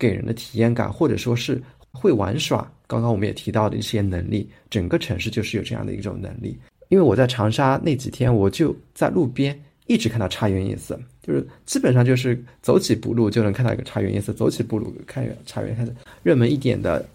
[0.01, 1.61] 给人的体验感，或者说是
[1.91, 2.67] 会玩耍。
[2.87, 6.57] 刚刚我们也提到的一些能力，整个城市就是有这样的一种能力。
[6.89, 15.93] 因为我在长沙那几天，我就在路边一直看到茶园夜色，就是基本上就是走几步路就能看到一个茶园夜色，走几步路看茶园夜色。
[16.23, 17.05] 热门一点的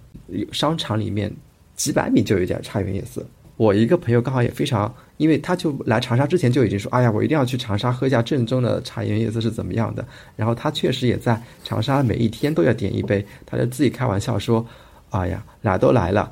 [0.53, 1.31] 商场里面，
[1.75, 3.27] 几百米就有一点茶园夜色。
[3.57, 10.07] 我一个朋友刚好也非常，因为他就来长沙之前就已经说，哎呀，我一定要去长沙喝一下正宗的茶颜悦色是怎么样的。
[10.37, 14.67] 然后他确实也在长沙每一天都要点一杯，他就自己开玩笑说，
[15.11, 16.31] 哎呀，来都来了，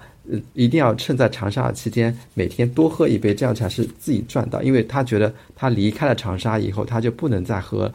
[0.53, 4.63] 一定要趁在长沙期间每天多喝一杯，这样才是自己赚到。
[4.63, 7.91] 因为他觉得他离开了长沙以后，他就不能再喝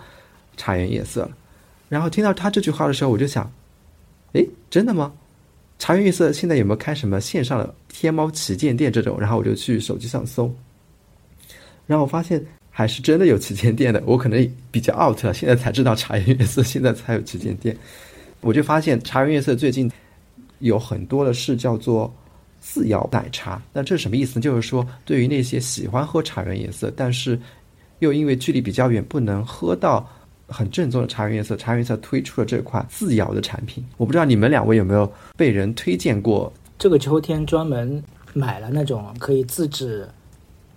[0.57, 1.31] 茶颜悦色了。
[1.87, 3.51] 然后听到他这句话的时候，我就想，
[4.33, 5.11] 诶，真的吗？
[5.79, 9.17] 茶颜悦色现在有没有开什么线上的天猫旗舰店这种？
[9.19, 10.53] 然后我就去手机上搜，
[11.87, 14.03] 然后我发现还是真的有旗舰店的。
[14.05, 17.75] 我可能比较 out，了现在才知道茶颜悦色现在才有旗舰店。
[18.41, 19.89] 我就发现茶颜悦色最近
[20.59, 22.13] 有很多的是叫做
[22.59, 23.61] 自摇奶茶。
[23.71, 24.39] 那这是什么意思？
[24.39, 27.39] 就是说，对于那些喜欢喝茶颜悦色，但是
[27.99, 30.07] 又因为距离比较远不能喝到。
[30.51, 36.52] 很正宗的茶颜悦色，茶颜悦色推出了这款自摇的产品，我不知道你们两位有没有被人推荐过？
[36.78, 40.06] 这个秋天专门买了那种可以自制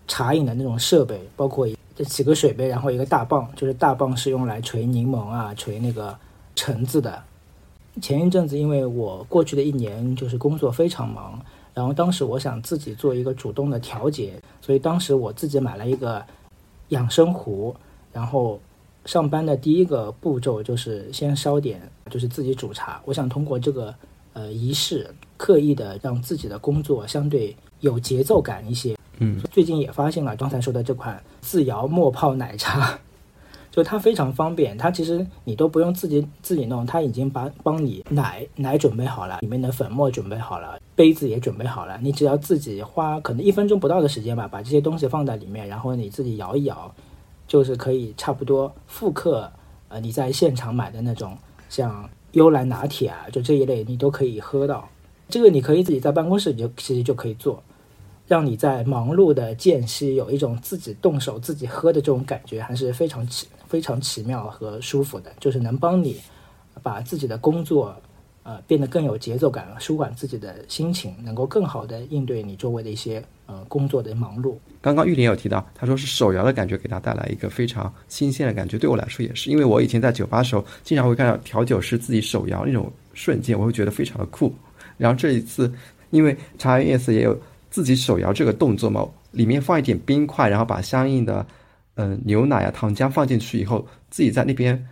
[0.07, 6.17] 茶饮的那种设备，包括这几个水杯，然后一个大棒，就是大棒是用来锤柠檬啊、锤那个
[6.55, 7.21] 橙子的。
[8.01, 11.45] 前一阵子，因为我过去的一年就是工作非常忙，
[11.75, 16.25] 然后当时我想自己做一个主动的调节，所以当时我自己买了一个
[16.91, 17.75] 养生壶，
[18.13, 18.61] 然后。
[19.05, 23.03] 上班的第一个步骤就是先烧点，就是自己煮茶。
[23.05, 23.93] 我想通过这个
[24.33, 28.97] 呃仪式，刻意的让自己的工作相对有节奏感一些。
[29.19, 32.99] 嗯，最近也发现了刚才说的这款自摇墨泡奶茶，
[33.71, 46.93] 就它非常方便，它其实你都不用自己自己弄，它已经把帮你奶奶准备好了，里面的粉末准备好了，杯子也准备好了，你只要自己花可能一分钟不到的时间吧，把这些东西放在里面，然后你自己摇一摇。
[47.49, 49.53] 就是可以差不多复刻，
[49.89, 51.37] 呃，你在现场买的那种
[51.69, 54.89] 像幽兰拿铁啊，就这一类，你都可以喝到。
[55.29, 57.63] 这个你可以自己在办公室你就其实就可以做，
[58.27, 65.33] 让你在忙碌的间隙有一种自己动手自己喝的这种感觉，还是非常奇非常奇妙和舒服的。
[65.41, 66.21] 就是能帮你
[66.83, 67.95] 把自己的工作。
[68.45, 74.57] 呃，变得更有节奏感，舒缓自己的心情，能够更好的应对你周围的一些呃工作的忙碌。
[74.81, 78.79] 刚刚玉林有提到，他说是手摇的感觉给他带来一个非常新鲜的感觉。
[78.79, 84.53] 对我来说也是，因为我以前在酒吧时候，经常会看到调酒师自己手摇那种瞬间，我会觉得非常的酷。
[84.97, 85.71] 然后这一次，
[86.11, 87.39] 因为茶颜悦色也有
[87.69, 91.47] 自己手摇这个动作嘛，里面放一点冰块，然后把相应的
[91.97, 94.89] 嗯牛奶啊糖浆放进去以后，自己在那边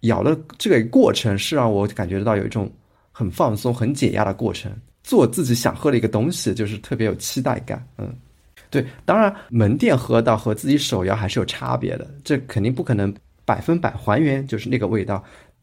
[0.00, 2.70] 摇的这个过程是让我感觉到有一种
[3.10, 4.70] 很放松、很解压的过程。
[5.02, 7.84] 做自己想喝的一个东西，就是特别有期待感。
[7.98, 8.14] 嗯，
[8.70, 13.12] 对，当然门店喝到和自己手摇还是有差别的，这肯定不可能
[13.44, 15.22] 百分百还原就是那个味道。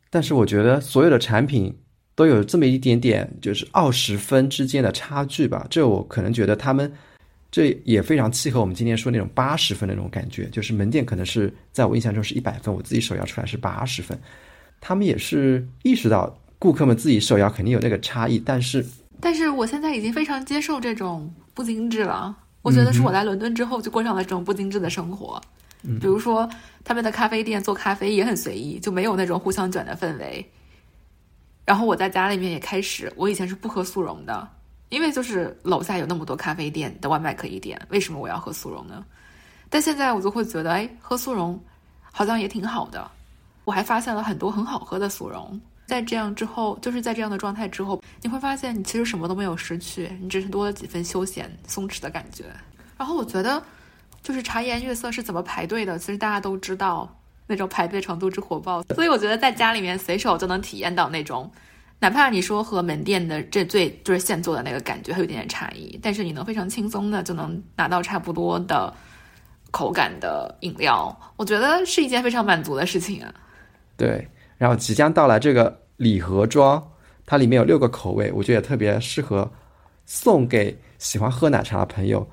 [0.09, 1.73] 但是我觉得所有的产品
[2.15, 5.65] 都有这么一点点，就是二十分之间的差距吧。
[5.69, 6.91] 这我可能觉得他们
[7.49, 14.19] 这也非常契合我们今天说那种八十分的那种感觉，就是门店可能是在我印象中是一百分，我自己手摇出来是八十分。
[14.81, 18.85] 他们也是意识到顾客们自己手摇肯定有那个差异，但是。
[19.21, 22.35] 但是我现在已经非常接受这种不精致了。
[22.61, 25.41] 我觉得是我来伦敦之后就过上了这种不精致的生活。
[25.81, 26.47] 比如说，
[26.83, 30.45] 他们的咖啡店做咖啡也很随意，就没有那种互相卷的氛围。
[31.63, 34.45] 然后我在家里面也开始，我以前是不喝速溶的，
[34.89, 39.05] 因为就是楼下有那么多咖啡店的外卖可以点，为什么我要喝速溶呢？
[39.69, 41.57] 但现在我就会觉得，哎，喝速溶
[42.11, 43.09] 好像也挺好的。
[43.63, 45.61] 我还发现了很多很好喝的速溶。
[45.89, 52.45] 在这样之后，就是在这样的状态之后，你会发现你其实什么都没有失去，你只是多了几分休闲松弛的感觉。
[52.95, 53.61] 然后我觉得，
[54.21, 57.09] 就是茶颜悦色是怎么排队的，其实大家都知道
[57.47, 61.51] 那种排队程度之火爆，所以我觉得在家里面随手就能体验到那种，
[61.99, 68.93] 哪怕你说和门店的这最就是现做的那个感觉还有一点点差异，但是你能非常轻松的就能拿到差不多的
[69.71, 73.33] 口感的饮料，我觉得是一件非常满足的事情啊。
[73.97, 74.27] 对。
[74.59, 76.85] 然后即将到来这个礼盒装，
[77.25, 79.49] 它里面有六个口味，我觉得也特别适合
[80.05, 82.27] 送给喜欢喝奶茶的朋友，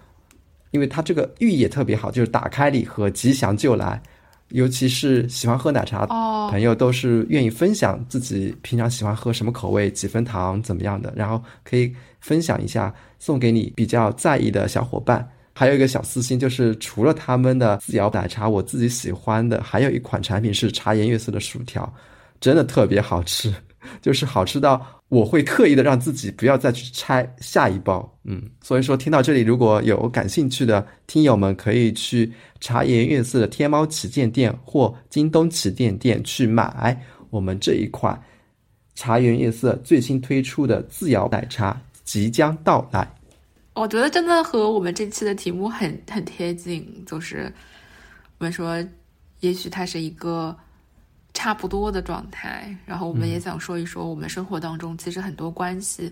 [0.72, 4.03] 因为它这个寓意也特别好，就是打开礼盒吉祥就来，
[4.49, 6.05] 尤其是喜欢喝奶茶
[6.51, 15.29] 朋友都是愿意分享自己平常喜欢喝什么口味、几分糖怎么样的，然后可以分享一下送给你比较在意的小伙伴。
[15.59, 21.90] 还有一个小私心，就是除了他们的自摇奶茶，我自己喜欢的还有一款产品是茶颜悦色的薯条。
[22.38, 23.50] 真的特别好吃，
[24.02, 28.07] 就是好吃到我会刻意的让自己不要再去拆下一包。
[28.24, 32.30] 嗯，所以说听到这里，如果有感兴趣的听友们，可以去
[32.61, 38.22] 茶颜悦色的天猫旗舰店或京东旗舰店去买我们这一款
[38.94, 43.11] 茶颜悦色最新推出的自摇奶茶即将到来。
[43.77, 47.53] 我觉得真的和我们这期的题目很很贴近，就是
[48.39, 48.85] 我们说，
[49.41, 50.57] 也许它是一个。
[51.39, 56.11] 差不多的状态，然后我们也想说一说我们生活当中其实很多关系，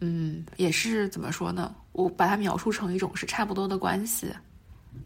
[0.00, 1.72] 嗯，也是怎么说呢？
[1.92, 4.34] 我把它描述成一种是差不多的关系，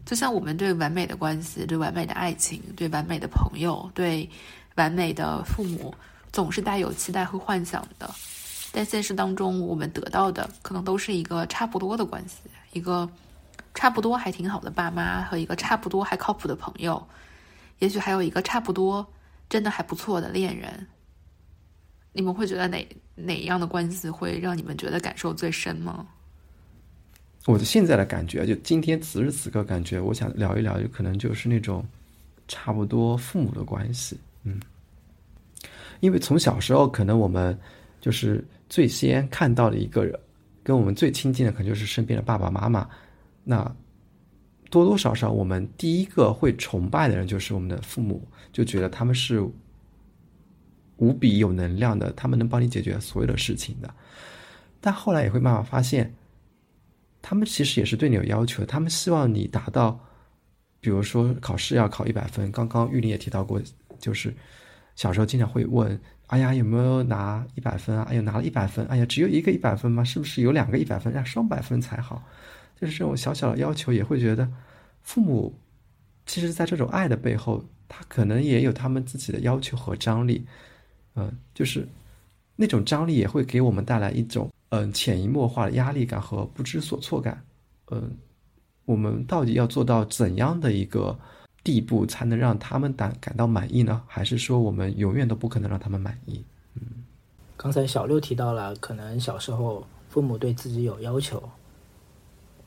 [0.07, 4.27] 就像我们对完美的关系、对完美的爱情、对完美的朋友、对
[4.73, 5.93] 完美的父母，
[6.31, 8.09] 总是带有期待和幻想的，
[8.75, 12.39] 但现实当中我们得到的可能都是一个差不多的关系，
[12.71, 13.07] 一个
[13.75, 17.01] 差不多还挺好的爸妈和一个差不多还靠谱的朋友。
[17.79, 19.05] 也许还有一个差不多，
[19.47, 20.87] 真的还不错的恋人。
[22.13, 26.05] 你们会觉得哪哪样的关系会让你们觉得感受最深吗？
[27.45, 31.85] 我的现在的感觉，就今天此时此刻感觉，我想聊一聊，就可能就是那种
[32.47, 34.17] 差不多父母的关系。
[34.43, 34.59] 嗯，
[35.99, 37.57] 因为从小时候，可能我们
[37.99, 38.43] 就是
[38.73, 40.19] 最先看到的一个人，
[40.63, 42.89] 跟我们最亲近的，可能就是身边的爸爸妈妈。
[43.43, 43.63] 那
[44.71, 49.47] 多多少少，我们第一个会崇拜的人就是我们的父母，就觉得他们是
[50.97, 53.93] 无比有能量的，他们能帮你解决所有的事情的。
[54.81, 56.11] 但后来也会慢慢发现，
[57.21, 60.03] 他们其实也是对你有要求，他们希望你达到，
[60.81, 62.51] 比如说考试要考一百分。
[62.51, 63.61] 刚刚玉林也提到过，
[63.99, 64.33] 就是
[64.95, 66.01] 小时候经常会问
[66.33, 68.07] ：“哎呀，有没有拿一百分啊？
[68.09, 70.03] 哎呀，拿了一百分，哎呀，只有一个一百分吗？
[70.03, 72.23] 是不是有两个一百分，要双百分才好？”
[72.81, 74.51] 就是这种小小的要求，也会觉得
[75.03, 75.53] 父母
[76.25, 80.43] 其实，在这种爱的背后，他可能也有他们自己的要求和张力。
[81.13, 81.87] 嗯，就是
[82.55, 87.39] 那种张力也会给我们带来一种嗯潜移默化的压力感和不知所措感。
[87.91, 88.09] 嗯，
[88.85, 91.15] 我们到底要做到怎样的一个
[91.63, 94.01] 地步，才能让他们感感到满意呢？
[94.07, 96.43] 还是说我们永远都不可能让他们满意？
[96.75, 96.81] 嗯，
[97.55, 101.41] 刚才小六提到了，可能小时候父母对自己有要求。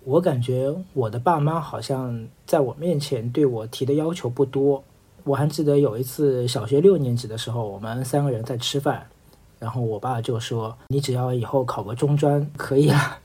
[0.05, 4.83] 我感觉我的爸妈好像在我面前对我提的要求不多。
[5.25, 9.05] 我还记得有一次小学六年级的时候，我们三个人在吃饭，
[9.59, 13.19] 然后我爸就说：“你只要以后考个中专可以了。”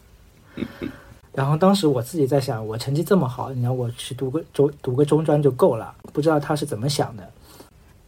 [1.33, 5.95] 然后当时我自己在想，我成绩这么好，你让我去读个中读个中专就够了。
[6.11, 7.29] 不知道他是怎么想的。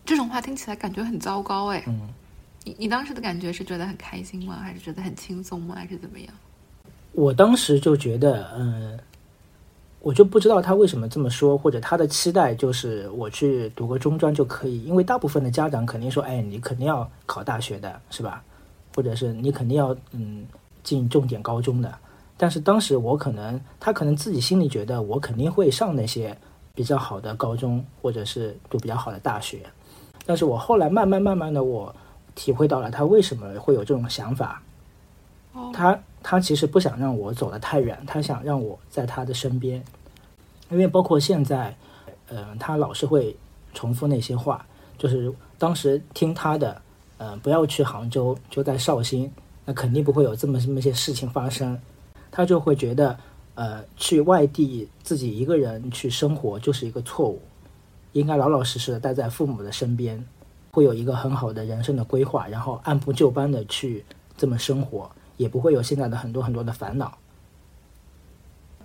[0.06, 1.84] 这种话听起来感觉很糟糕哎。
[1.88, 2.10] 嗯。
[2.66, 4.56] 你你当时的感觉是觉得很开心吗？
[4.62, 5.76] 还是觉得很轻松吗？
[5.76, 6.34] 还是怎么样？
[7.12, 8.98] 我当时就觉得，嗯，
[10.00, 18.42] 我就不知道他为什么这么说，或者他的期待就是我去读个中专就可以，因为大部分的家长肯定说，哎，你肯定要考大学的，是吧？
[18.96, 20.46] 或者是你肯定要嗯
[20.84, 21.94] 进重点高中的。
[22.44, 26.38] 但是当时我可能他可能自己心里觉得我肯定会上那些
[26.76, 29.62] 比较好的高中，或者是读比较好的大学。
[30.26, 31.96] 但是我后来慢慢慢慢的我
[32.36, 34.62] 体会到了他为什么会有这种想法。
[35.72, 39.82] 他他其实不想让我走得太远，他想让我在他的身边，
[40.70, 41.74] 因为包括现在，
[42.28, 43.34] 嗯，他老是会
[43.74, 44.66] 重复那些话，
[44.98, 46.82] 就是当时听他的，
[47.20, 49.32] 呃，不要去杭州，就在绍兴，
[49.64, 51.80] 那肯定不会有这么这么些事情发生，
[52.36, 53.16] 他就会觉得，
[53.54, 57.40] 呃，去外地自己一个人去生活就是一个错误，
[58.14, 60.26] 应该老老实实的待在父母的身边，
[60.72, 64.04] 会有一个很好的人生的规划，然后按部就班的去
[64.36, 65.10] 这么生活。
[65.36, 67.18] 也不会有现在的很多很多的烦恼。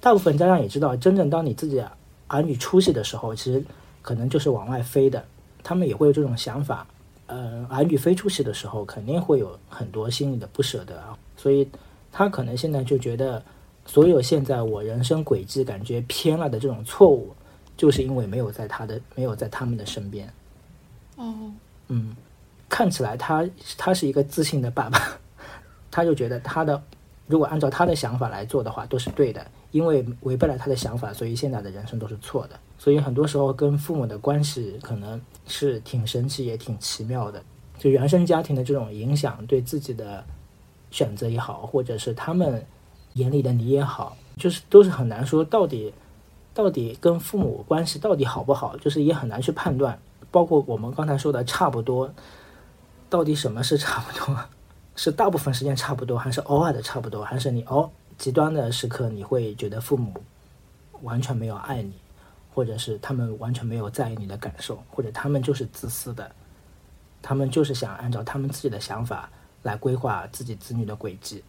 [0.00, 1.84] 大部分家长也知道，真正当你自己
[2.26, 3.62] 儿女出息的时候，其实
[4.00, 5.22] 可能就是往外飞的。
[5.62, 6.86] 他们也会有这种想法。
[7.26, 11.16] 呃，儿女飞出去的时候，肯定会有很多心里的不舍得啊。
[11.36, 11.68] 所以，
[12.10, 13.42] 他可能现在就觉得，
[13.86, 17.34] 所有现在我人生轨迹感觉偏了的这种错误，
[17.76, 20.32] 就是因为没有在他的没有在他们的身边。
[21.16, 21.34] 哦，
[21.88, 22.16] 嗯，
[22.68, 25.18] 看起来他他是一个自信的爸爸。
[25.90, 26.80] 他就觉得他的，
[27.26, 32.60] 如果按照他的想法来做的话，都是对的，因为违背了他的想法，所以现在的人生都是错的。
[32.78, 37.42] 所以很多时候跟父母的关系可能是挺神奇也挺奇妙的。
[37.78, 40.22] 就原生家庭的这种影响，对自己的
[40.90, 42.64] 选择也好，或者是他们
[43.14, 45.92] 眼里的你也好，就是都是很难说到底，
[46.54, 49.98] 到底跟父母关系到底好不好，就是也很难去判断。
[50.30, 52.12] 包括我们刚才说的差不多，
[53.08, 54.36] 到底什么是差不多？
[54.94, 60.12] 是大部分时间差不多，还是偶尔的差不多，还是你哦极端的时刻你会觉得父母
[61.02, 61.92] 完全没有爱你，
[62.52, 66.28] 或者是他们完全没有在意你的感受，或者他们就是自私的，
[67.22, 69.30] 他们就是想按照他们自己的想法
[69.68, 71.44] 来规划自己子女的轨迹。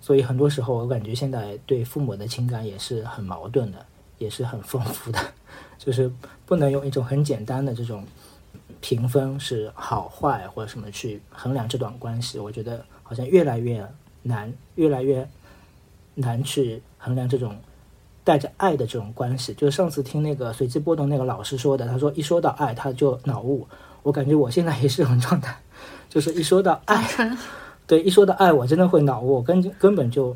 [0.00, 3.84] 所以很多时候我感觉现在对父母的情感也是很矛盾的，
[4.18, 5.18] 也是很丰富的，
[5.78, 6.10] 就是
[6.46, 8.04] 不能用一种很简单的这种。
[8.80, 13.86] 评分是好坏或者什么去衡量这段关系，我觉得好像越来越
[14.22, 15.26] 难，越来越
[16.14, 17.56] 难去衡量这种
[18.22, 19.54] 带着爱的这种关系。
[19.54, 23.66] 就是上次听那个随机波动那个老师说的，他说一说到爱他就脑雾。
[24.02, 25.58] 我感觉我现在也是这种状态，
[26.14, 27.04] 就是一说到 爱，
[27.88, 30.34] 对，一说到爱我真的会脑雾，根根本就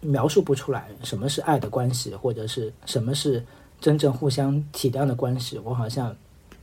[0.00, 3.42] 描述不出来什么是爱的关系，或者是什么是
[3.80, 5.56] 真正互相体谅的关系。
[5.58, 6.14] 我好像。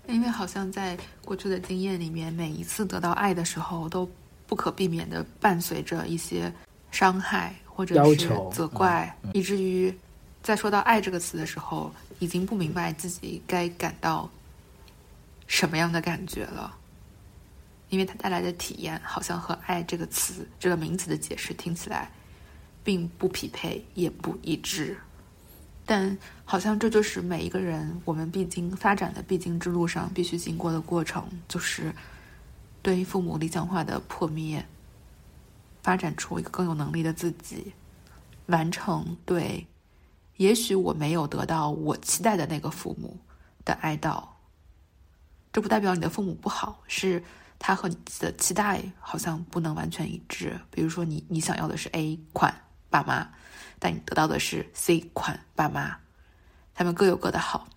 [0.07, 4.05] 因为好像在过去的经验里面，每一次得到爱的时候，都
[4.45, 6.51] 不可避免的伴随着一些
[6.91, 9.95] 伤害或者是责怪，以至于
[10.41, 11.89] 在说到“爱”这个词的时候，
[12.19, 14.29] 已经不明白自己该感到
[15.47, 16.75] 什么样的感觉了，
[17.93, 22.09] 因为它带来的体验好像和“爱”这个词这个名词的解释听起来
[22.83, 24.97] 并不匹配，也不一致。
[25.85, 31.93] 但好像这就是每一个人我们必经发展的必经之路上必须经过的过程，就是
[32.81, 34.65] 对于父母理想化的破灭，
[35.83, 37.73] 发展出一个更有能力的自己，
[38.47, 39.67] 完成对
[40.37, 43.19] 也许我没有得到我期待的那个父母
[43.63, 44.23] 的哀悼。
[45.51, 47.23] 这不代表你的父母不好，是
[47.65, 50.59] 他和你的期待好像不能完全一致。
[50.69, 52.53] 比如说，你你想要的是 A 款
[52.89, 53.25] 爸妈。
[53.79, 55.97] 但你得到的是 C 款爸妈，
[56.73, 57.67] 他们各有各的好，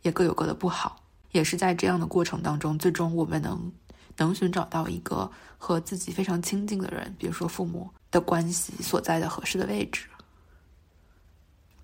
[0.00, 1.02] 也各有各的不好。
[1.32, 3.70] 也是在这样的过程当中，最终我们能
[4.16, 10.06] 能寻找到一个和自己非常亲近的人，比如说父母的关系所在的合适的位置。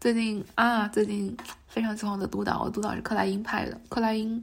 [0.01, 1.37] 最近啊，最近
[1.69, 4.43] 非常喜欢我的督导，我督导是克莱因派的，克莱因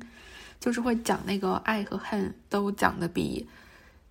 [0.63, 3.45] 就是会讲那个爱和恨都讲的比。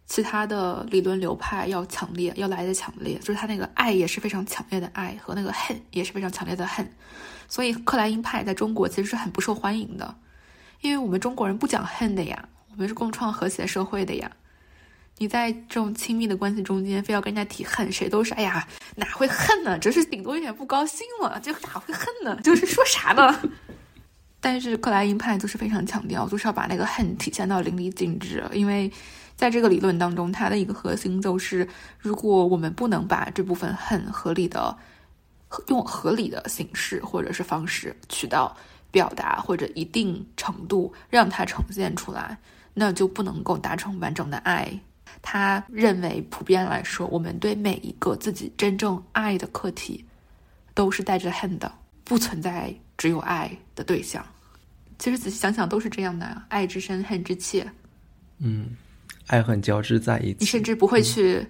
[0.04, 6.86] 其他的理论流派要强烈，要来的强烈，就是他那个爱也是非常强烈的爱，和那个恨也是非常强烈的恨。
[7.48, 10.14] 所以克莱因派在中国其实是很不受欢迎的，
[10.82, 14.30] 因为我们中国人不讲恨的呀，我们是共创和谐社会的呀。
[15.16, 19.78] 你在这种亲密的关系中间，非要跟人家提恨，谁都是哎呀，哪会恨呢？
[19.78, 22.38] 只是顶多有点不高兴了，就哪会恨呢？
[22.42, 23.40] 就是说啥呢？
[24.42, 28.92] 但是克莱因派就是非常强调，就是要把那个恨体现到淋漓尽致，因为。
[29.34, 31.66] 在这个理论当中，它的一个核心就是，
[31.98, 34.76] 如果我们不能把这部分很合理的、
[35.66, 38.54] 用合理的形式或者是方式渠道
[38.92, 42.38] 表达，或者一定程度让它呈现出来，
[42.74, 44.70] 那就不能够达成完整的爱。
[45.22, 50.04] 他认为，普遍来说，我们对每一个自己真正爱的客体，
[50.72, 51.72] 都是带着恨的。
[52.04, 54.24] 不存在只有爱的对象。
[55.02, 57.68] 其实仔细想想，都是这样的呀，爱之深，恨之切。
[58.38, 58.68] 嗯，
[59.26, 60.36] 爱恨交织在一起。
[60.38, 61.44] 你甚至不会去，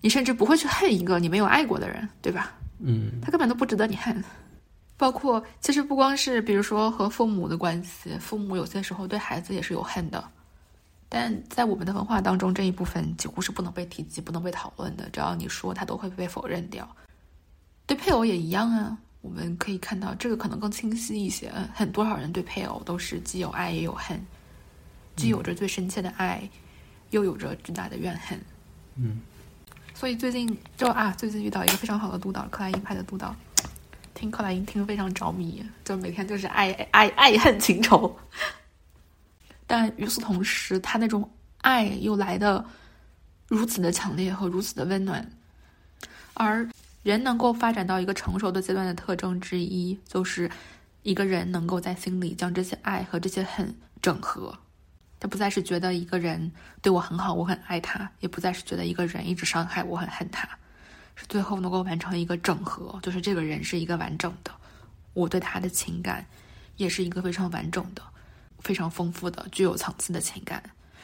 [0.00, 2.54] 你甚至不会去恨一个你没有爱过的人，对吧？
[2.78, 4.22] 嗯，他根本都不值得你恨。
[4.96, 10.24] 包括其实不光是比如说和父母的关系，父母有些时候对孩子也是有恨的。
[11.08, 15.08] 但在我们的文化当中，这一部分几乎是不能被提及、不能被讨论的。
[15.10, 16.88] 只要你说，他都会被否认掉。
[17.84, 18.96] 对配偶也一样啊。
[19.22, 21.50] 我们可以看到，这个可能更清晰一些。
[21.54, 24.20] 嗯很多少人对配偶都是既有爱也有恨，
[25.14, 26.42] 既有着最深切的爱，
[27.10, 28.38] 又有着巨大的怨恨。
[28.96, 29.20] 嗯。
[29.94, 33.34] 所以最近就啊，最近遇到一个非常好的督导，克莱因派的督导，
[34.12, 38.18] 听克莱因听非常着迷，就每天就是爱爱爱恨情仇。
[39.68, 42.64] 但与此同时，他那种爱又来的
[43.46, 45.30] 如此的强烈和如此的温暖，
[46.34, 46.68] 而。
[47.02, 50.50] 人能够发展到一个成熟的阶段的特征之一，就是
[51.02, 54.56] 一个人能够在心里将这些爱和这些恨整合。
[55.18, 56.50] 他不再是觉得一个人
[56.80, 60.48] 对我很好，我很爱他；也不再是觉得一个人一直伤害我，很恨他。
[61.14, 64.50] 是最后能够完成一个整合，就是这个人是一个完整的，
[65.12, 66.26] 我对他的情感
[66.76, 68.02] 也是一个非常完整的、
[68.60, 70.62] 非常丰富的、具有层次的情感。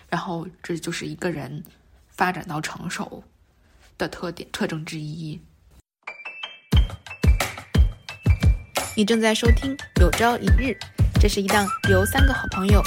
[0.08, 1.62] 然后，这就是一个人
[2.08, 3.22] 发展到成熟
[3.98, 5.38] 的特点特征之一。
[8.98, 10.72] 你正在收听《有朝一日》，
[11.20, 12.82] 这是一档由三个好朋友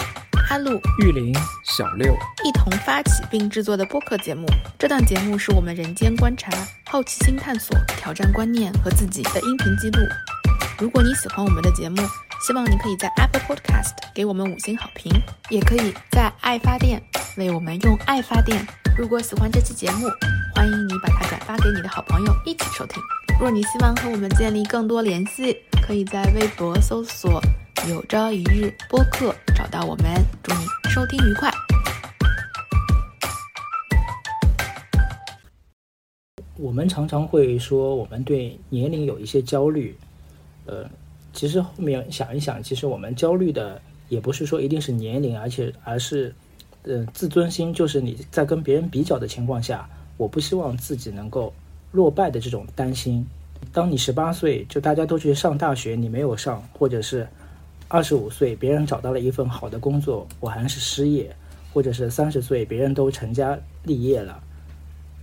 [0.46, 1.34] 哈路、玉林、
[1.64, 4.46] 小六一同发起并制作的播客节目。
[4.78, 6.52] 这档节目是我们人间观察、
[6.90, 10.06] 好奇心探索、挑战观念和自己的音频记录。
[10.78, 12.02] 如果你喜欢我们的节目，
[12.46, 15.10] 希望你可以在 Apple Podcast 给我们五星好评，
[15.50, 17.02] 也可以在爱发电
[17.38, 18.68] 为我们用爱发电。
[18.98, 20.10] 如果喜欢这期节目，
[20.54, 23.02] 欢迎你把它转发给你的好朋友一起收听。
[23.42, 27.42] 若你希望和我们建立更多联系，可以在微博搜索
[27.90, 30.06] “有朝一日播客”找到我们。
[30.44, 30.60] 祝你
[30.92, 31.52] 收听愉快。
[36.56, 39.98] 我们常常会说，我们对年龄有一些焦虑。
[40.68, 40.88] 呃，
[41.34, 46.32] 其实后面想一想，其实我们焦虑的也不是说一定是年龄，而且而是，
[46.84, 51.52] 呃，自尊心，就是你在跟别人比较的情况下，我不希望自己能够。
[51.92, 53.26] 落败的这种担心，
[53.74, 57.28] 当你十八岁就大家都去上大学，你没有上，或者是
[57.88, 61.36] 二十五岁别人找到了一份好的工作，我还是失业，
[61.74, 64.42] 或者是三十岁别人都成家立业了，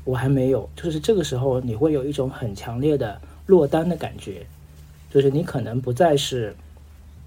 [0.05, 4.47] 我还没有，就是这个时候你会有一种很强烈的落单的感觉，
[5.11, 6.55] 就是你可能不再是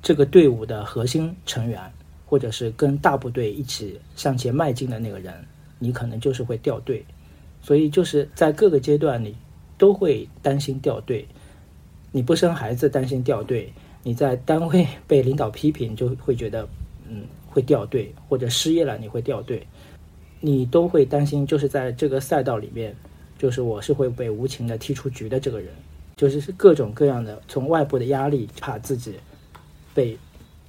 [0.04, 1.82] 这个队伍的核心成员，
[2.28, 5.34] 或者是跟大部队一起向前迈进的那个人，
[5.80, 7.04] 你可能就是会掉队。
[7.62, 9.36] 所以就是在各个阶段，你
[9.78, 11.28] 都会担心掉队。
[12.12, 13.72] 你不生孩子，担心掉队；
[14.04, 16.68] 你在单位 被领导批评，就会觉得
[17.08, 19.66] 嗯会掉队，或者失业了你会掉队。
[20.40, 22.96] 你都会担心，就是在这个赛道里面，
[23.38, 25.70] 就是我是会被无情的踢出局的这个人，
[26.18, 29.14] 就是是各种各样的从外部的压力，怕自己
[29.94, 30.18] 被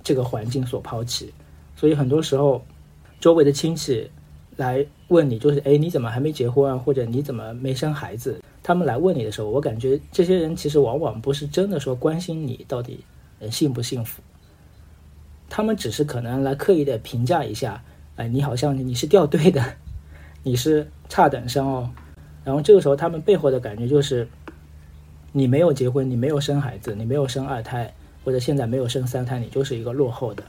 [0.05, 1.33] 这个环境所抛弃。
[1.75, 2.63] 所以很多时候，
[3.19, 4.09] 周围的亲戚。
[4.57, 6.77] 来问你，就是哎，你怎么还没结婚啊？
[6.77, 8.41] 或者你怎么没生孩子？
[8.63, 13.05] 他们来问你的时候，我感觉这些人其实往往不是真的说关心你到底
[13.51, 14.23] 幸不幸福，
[15.49, 17.83] 他们只是可能来刻意的评价一下，
[18.17, 19.65] 哎，你好像你是掉队的，
[20.45, 21.91] 你是差等生哦。
[22.45, 24.29] 然后这个时候他们背后的感觉就是，
[25.33, 27.93] 你没有结婚，你没有生孩子，你没有生二胎，
[28.25, 30.45] 或者现在没有生三胎，你就是一个落后的，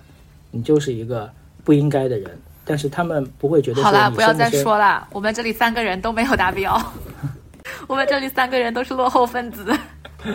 [0.51, 1.32] 你就是一个
[1.64, 2.30] 不应该的人。
[2.66, 5.07] 但是他们不会觉得好啦，不要再说了。
[5.11, 6.80] 我们这里三个人都没有达标，
[7.88, 9.66] 我们这里三个人都是落后分子。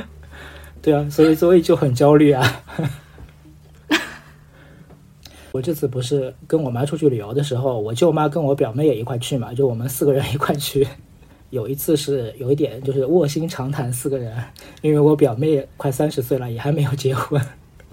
[0.83, 2.63] 对啊，所以所以就很焦虑啊。
[5.53, 10.87] 我这次不是跟我妈出去旅游的时候，我舅妈跟我表妹也一块去嘛，就我们四个人一块去。
[11.51, 14.37] 有一次是有一点就是卧薪尝胆，四个人，
[14.83, 17.41] 因为我表妹快三十岁了，也还没有结婚，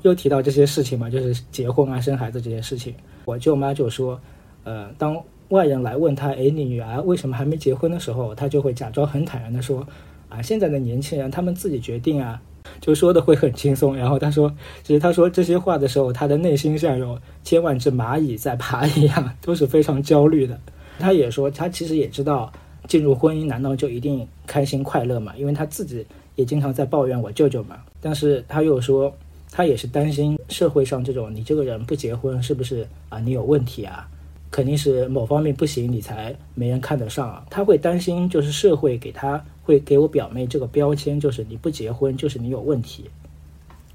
[0.06, 2.94] 又提到这些事情嘛，就是结婚啊、生孩子这些事情。
[3.26, 4.20] 我舅妈就说，
[4.64, 9.86] 呃，当外人来问她，哎，你女儿为什么还没结婚的时候，她就会假装很坦然的说，
[10.30, 12.40] 啊，现在的年轻人他们自己决定啊，
[12.80, 13.98] 就说的会很轻松。
[13.98, 14.54] 然后她说，
[14.84, 20.60] 其实她说这些话的时候，她的内心像有千万只蚂蚁在爬一样， 都是非常焦虑的。
[21.00, 22.54] 她也说，她其实也知道
[22.88, 25.34] 进入婚姻难道就一定开心快乐嘛？
[25.36, 27.78] 因为她自己也经常在抱怨我舅舅嘛。
[28.00, 29.12] 但是她又说。
[29.56, 33.20] 他也是担心社会上这种你这个人不结婚是不是啊？
[33.20, 34.06] 你有问题啊？
[34.52, 37.46] 肯定是某方面不行，你才没人看得上啊。
[37.50, 43.10] 他会担心，就是社会给他会给我表妹这个标签，就是你不结婚就是你有问题。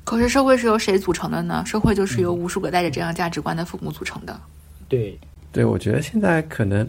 [0.03, 1.63] 可是社会是由谁组成的呢？
[1.67, 4.41] 社会就是由无数个带着这样价值观的父母组成的。
[4.89, 5.19] 对，
[5.53, 6.89] 对，我觉得现在可能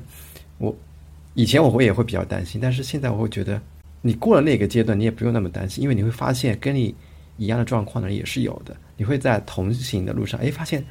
[0.60, 0.74] 我
[1.34, 3.62] 以前我会也会比较担心，但是现在我会觉得
[4.02, 6.96] 你过了那个阶段，你也不用那么担心，因为你会发现跟你
[7.42, 8.76] 一样的状况的人也是有的。
[8.96, 10.84] 你会在同行的路上，哎，发现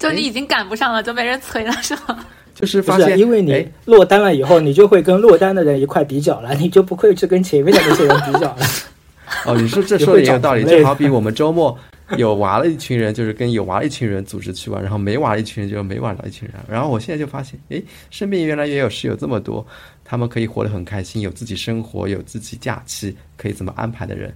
[0.00, 2.26] 就你已经赶不上了，就没人催了，是吗？
[2.54, 8.58] 就是发现，因为你哎落单了以后，你就会跟落单的人一块比较了，你就不会去跟前面的那些人比较了。
[9.46, 11.78] 哦，你说这说的也有道理，就好比我们周末
[12.18, 16.56] 有娃了一群人，就是跟有娃的一群人组织去玩，然后没娃的一群人就没娃的一群人。
[16.68, 17.80] 然后我现在就发现，哎，
[18.10, 19.64] 身边原来也有室友这么多，
[20.04, 24.34] 他们可以活得很开心，有自己生活，有自己假期，可以怎么安排的人。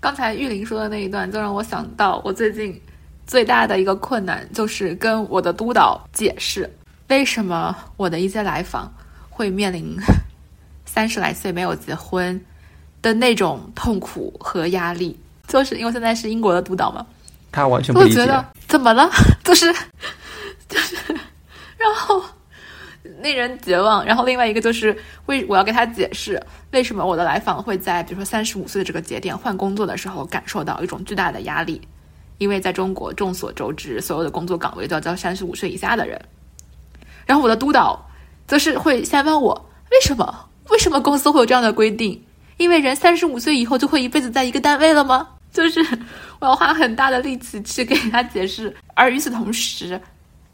[0.00, 2.80] 刚才玉林说的那一段，就让我想到我最近
[3.26, 6.68] 最大的一个困难，就是跟我的督导解释
[7.08, 8.92] 为什么我的一些来访
[9.28, 9.96] 会面临
[10.86, 12.40] 三十来岁没有结婚
[13.02, 17.04] 的那种痛苦和压力，就是因为现在是英国的督导嘛，
[17.50, 19.10] 他完全不理解我觉，得怎么了？
[19.44, 19.72] 就是
[20.68, 20.96] 就是，
[21.76, 22.22] 然后
[23.22, 24.04] 令人绝望。
[24.04, 24.96] 然后另外一个就是
[25.26, 26.42] 为我要给他解释
[26.72, 31.80] 为什么我的来访会在比如说三十五岁的这个节点换工作的时候感受到一种巨大的压力，
[32.38, 36.20] 因为在中国众所周知，所有的工作岗位都要招三十五岁以下的人。
[37.26, 38.08] 然后我的督导
[38.46, 39.54] 则是会先问我
[39.90, 42.22] 为什么为什么公司会有这样的规定？
[42.56, 45.28] 因为人三十五岁以后就会一辈子在一个单位了吗？
[45.52, 45.80] 就是
[46.40, 50.00] 我要花很大的力气去给他解释，而与此同时，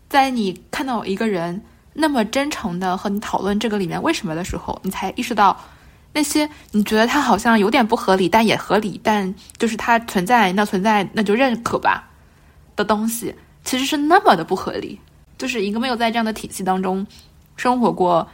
[0.08, 1.60] 在你看到一个人
[1.94, 5.58] 那么真诚的和你讨论这个里面为什么的时候，你才意识到
[6.12, 12.10] 那些你觉得他好像有点不合理，但也合理，但就是它存在，那存在那就认可吧
[12.76, 13.34] 的东西，
[13.64, 15.00] 其实是那么的不合理。
[15.38, 17.04] 就是一个没有在这样的体系当中
[17.56, 18.26] 生活过、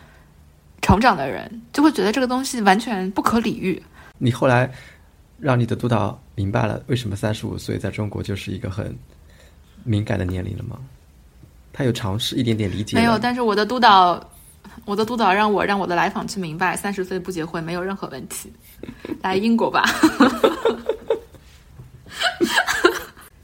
[0.83, 3.83] 成长的人，就会觉得这个东西完全不可理喻。
[4.19, 4.71] 你后来
[5.39, 8.95] 让你的督导明白了为什么三十五岁在中国就是一个很
[9.85, 10.79] 敏感的年龄了吗？
[11.73, 14.23] 他有尝试一点点理解没有，但是我的督导，
[14.85, 18.53] 我的督导让我让我的来访去明白，三十岁不结婚没有任何问题，
[19.23, 19.85] 来英国吧。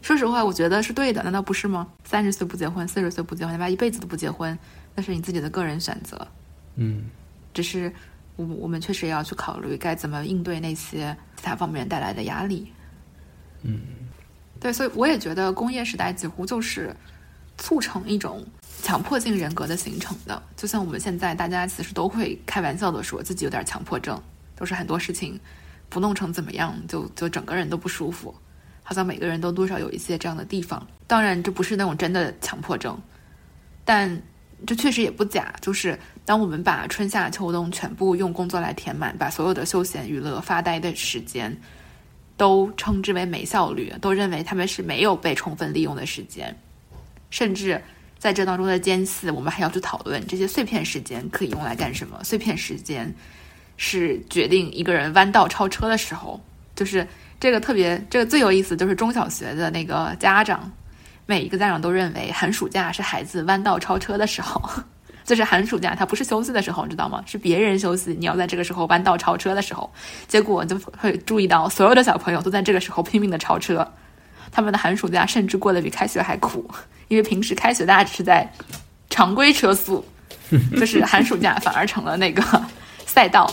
[0.03, 1.87] 说实话，我觉得是对的，难道不是吗？
[2.05, 4.57] 三十岁不结婚，四十岁不结婚，哪怕一辈子都不结婚，
[4.95, 6.16] 那是你自己的个人选择。
[6.77, 7.07] 嗯，
[7.53, 7.93] 只是
[8.37, 12.72] 我我们确实也要去考虑该怎么应对那些其他方面带来的压力。
[13.62, 13.81] 嗯，
[14.61, 16.95] 对，所以我也觉得工业时代几乎就是
[17.59, 18.45] 促成一种
[18.83, 20.43] 强迫性人格的形成的。
[20.57, 24.21] 就像我们现在大家其实都会开玩笑的说自己有点强迫症，
[24.55, 25.39] 都是很多事情
[25.89, 28.35] 不弄成怎么样，就就整个人都不舒服。
[28.83, 30.87] 好像每个人都多少有一些这样的地方。
[31.09, 32.97] 当然，这不是那种真的强迫症，
[33.85, 34.23] 但
[34.65, 35.53] 这确实也不假。
[35.61, 41.57] 就是当我们把春夏秋冬全部用工作来填满，把所有的休闲娱乐、发呆的时间
[42.37, 46.57] 都称之为没效率，都认为他们是没有被充分利用的时间，
[47.37, 47.78] 甚至
[48.18, 52.18] 在这当中的间隙，我们还要去讨论这些碎片时间可以用来干什么。
[52.24, 53.14] 碎片时间
[53.76, 56.41] 是决定一个人弯道超车的时候，
[56.74, 57.07] 就是。
[57.39, 60.72] 这个特别，这个最有意思，就是中小学的那个家长，
[61.26, 64.59] 每一个家长都认为寒暑假是孩子弯道超车的时候，
[65.22, 67.22] 就是寒暑假他不是休息的时候，你知道吗？
[67.26, 69.93] 是别人休息，你要在这个时候弯道超车的时候，
[70.26, 73.87] 结果就会注意到所有的小朋友都在这个时候拼命的超车，
[74.57, 76.67] 他们的寒暑假甚至过得比开学还苦，
[77.09, 78.51] 因为平时开学大家只是在
[79.11, 80.03] 常规车速，
[80.81, 82.43] 就是寒暑假反而成了那个
[83.05, 83.47] 赛道。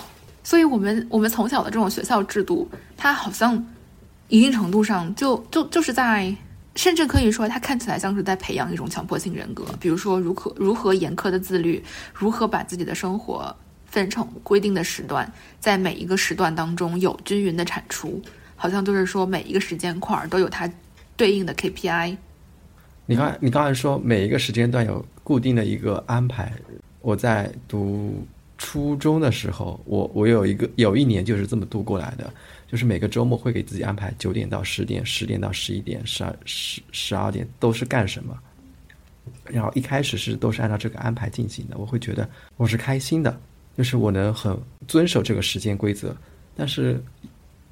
[0.45, 3.61] 所以，我们我们从小的这种学校制度，它好像
[4.29, 6.33] 一定程度上就就就是在，
[6.77, 9.65] 甚至可以说，它看起来像是在培养一种强迫性人格。
[9.81, 11.83] 比如说，如何如何严苛的自律，
[12.13, 13.53] 如何把自己的生活
[13.87, 15.29] 分成规定的时段，
[15.59, 18.21] 在每一个时段当中有均匀的产出，
[18.55, 20.69] 好像就是说每一个时间块都有它
[21.17, 22.17] 对应的 KPI。
[23.05, 26.51] 你刚你刚才说每一个时间段有固定的一个安排，
[27.01, 28.25] 我在读。
[28.55, 32.31] 初中的时候，我我有一个有一年就是这么度过来的，
[32.65, 38.39] 就是每个周末会给自己安排九点到十点，十点到十一点，十二十十二点都是干什么。
[39.45, 43.37] 然后一开始是都是按照这个安排进行的，我会觉得我是开心的，
[43.75, 44.57] 就是我能很
[44.87, 46.15] 遵守这个时间规则。
[46.55, 47.03] 但是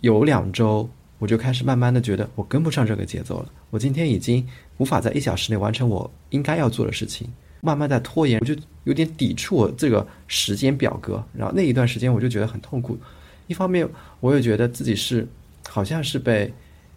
[0.02, 0.90] 有两周，
[1.22, 4.44] 我就开始慢慢的觉得我跟不上这个节奏了，我今天已经
[4.80, 7.30] 无法在一小时内完成我应该要做的事情。
[7.60, 8.56] 慢慢在拖延，我就
[8.86, 11.24] 有点抵触我这个时间表格。
[11.32, 12.98] 然后那一段时间我就觉得很痛苦。
[13.46, 13.88] 一方面，
[14.20, 15.28] 我又觉得自己是
[15.70, 16.52] 好像是被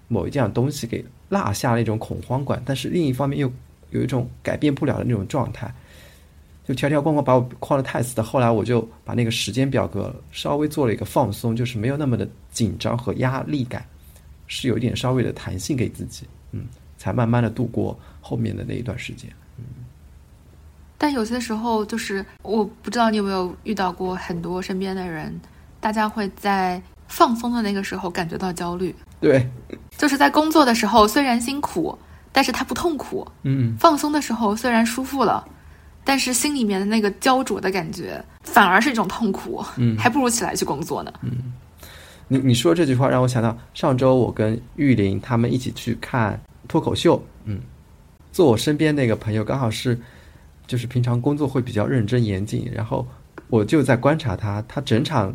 [0.08, 3.52] 某一样东西给落下了一种恐慌感，但是另一方面又
[3.90, 5.70] 有一种改变不了的那种状态，
[6.66, 8.22] 就条条框框把我框得太死的。
[8.22, 13.84] 后来我就把那个时间表格稍微做了一个放松，就是没有那么的紧张和压力感。
[14.46, 16.66] 是有一点稍微的弹性给自己，嗯，
[16.96, 19.30] 才慢慢的度过后面的那一段时间。
[19.58, 19.64] 嗯
[20.96, 25.38] 但有些时候，就是我不知道你有没有遇到过很多身边的人，
[25.78, 29.46] 大家会在放松的那个时候感觉到焦虑，对，
[29.98, 31.98] 就是在工作的时候虽然辛苦，
[32.32, 35.46] 但是他不痛苦；嗯，放松的时候虽然舒服了，
[36.04, 39.98] 但是心里面的那个焦灼的感觉反而是一种痛苦，嗯。
[39.98, 41.12] 还不如起来去工作呢。
[42.28, 47.60] 你你说这句话让我想到上周我跟玉林他们一起去看脱口秀，嗯，
[48.32, 49.98] 坐我身边那个朋友刚好是，
[50.66, 53.06] 就是平常工作会比较认真严谨，然后
[53.48, 55.34] 我就在观察他，他整场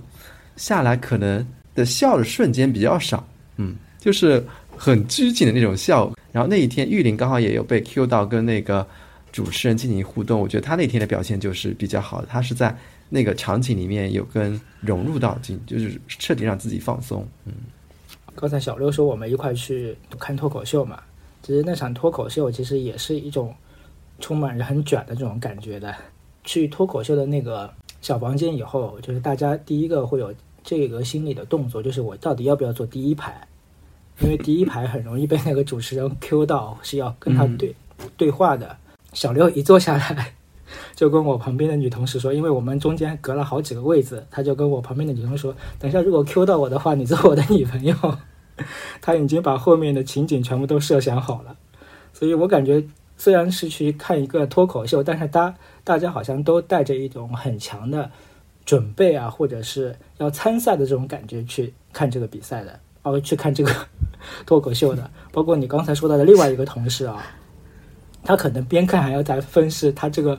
[0.56, 3.26] 下来可能的笑的瞬间比较少，
[3.58, 4.44] 嗯，就是
[4.76, 6.12] 很拘谨的那种笑。
[6.32, 8.88] 然后那一天玉林刚好也有被 Q 到跟那个
[9.32, 12.76] 主持人进行互动，我觉得他那天的表现就是比较好的，他是在
[13.10, 17.28] 那个场景里面有跟融入到进，就是彻底让自己放松。
[17.46, 17.54] 嗯
[18.36, 21.02] 刚才小六说我们一块去看脱口秀嘛，
[21.44, 23.54] 其实那场脱口秀其实也是一种
[24.22, 25.94] 充满着很卷的这种感觉的。
[26.46, 27.70] 去脱口秀的那个
[28.02, 30.34] 小房间以后，就是大家第一个会有
[30.64, 33.46] 这个心理的动作，就是我到底要不要坐第一排？
[34.22, 37.76] 因为第一排很容易被那个主持人 Q 到，是要跟他对、
[38.16, 38.78] 对话的。
[39.12, 40.34] 小六一坐下来，
[40.96, 47.96] 就跟我旁边的女同事说，因为我们中间隔了好几个位子，他就跟我旁边的女同事说，等一下如果 Q 到我的话，你做我的女朋友。
[49.00, 51.56] 他已经把后面的情景全部都设想好了，
[52.12, 52.84] 所以我感觉
[53.16, 55.56] 虽然是去看一个脱口秀，但是大
[55.86, 58.12] 大家好像都带着一种很强的
[58.66, 63.74] 准备啊，或者是要参赛的这种感觉去看这个比赛的，哦，去看这个
[64.46, 65.10] 脱口秀的。
[65.32, 67.26] 包括你刚才说到的另外一个同事啊，
[68.24, 70.38] 他可能边看还要在分析他这个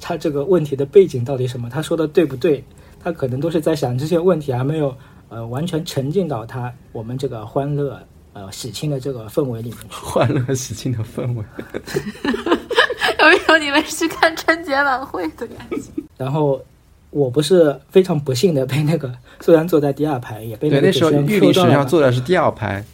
[0.00, 2.64] 他这个问题的背景到底什么，他说的对不对？
[3.02, 4.94] 他可能都是在想这些问题，还没有
[5.28, 7.98] 呃完全沉浸到他我们这个欢乐
[8.32, 9.96] 呃喜庆的这个氛围里面去。
[10.04, 11.44] 欢乐喜庆的氛围。
[13.20, 16.02] 有一种你们去看春节晚会的感觉。
[16.16, 16.62] 然后
[17.10, 21.76] 我不是非常不幸的被那个虽然坐在第二排，也被，那个主持人那时候玉林实际到了嘛。
[21.76, 22.84] 上坐的是第二排，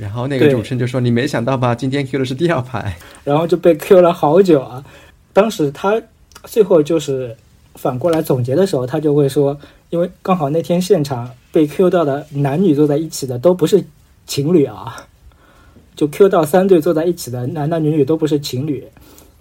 [0.00, 1.74] 然后那个主持人就说：“你没想到吧？
[1.74, 2.96] 今天 Q 的是第二排。
[3.22, 4.82] 然后就被 Q 了好久啊。
[5.32, 6.00] 当时他
[6.44, 7.36] 最后就是
[7.74, 9.56] 反过来总结的时候，他就会说，
[9.90, 13.84] 因为刚好那天现场被 Q 到的男女坐在一起的都不是
[14.26, 14.96] 情侣啊，
[15.94, 18.82] 就 Q 到三对坐在一起的男男女女都不是情侣，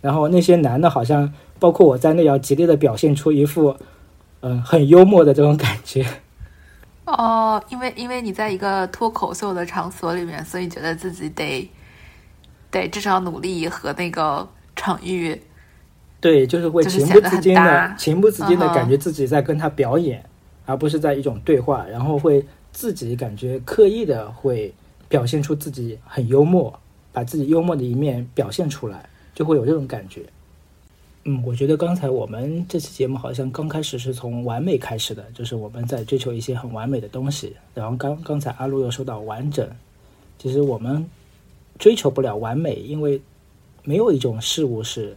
[0.02, 3.76] 然后那些男的好像包括我在内，要极力的表现出一副
[4.42, 6.06] 嗯、很幽默的这种感觉。
[7.12, 11.70] 哦，因为因为你在一个脱口秀的场所里面，所以觉得自己得
[12.72, 15.40] 得至少努力和那个场域
[16.22, 20.24] 对，就是会情不自禁的、情不自禁的感觉自己在跟他表演，
[20.66, 24.74] 而不是在一种对话，然后会自己感觉刻意的会
[25.08, 26.78] 表现出自己很幽默，
[27.12, 30.24] 把自己幽默的一面表现出来，就会有这种感觉。
[31.32, 37.56] 嗯，我觉得刚才我们这期节目好像刚开始是从完美开始的，就是我们在追求一些很完美的东西。
[37.76, 39.70] 然后刚刚才阿路又说到完整，
[40.40, 41.06] 其实我们
[41.78, 43.22] 追求不了完美，因为
[43.84, 45.16] 没有一种事物是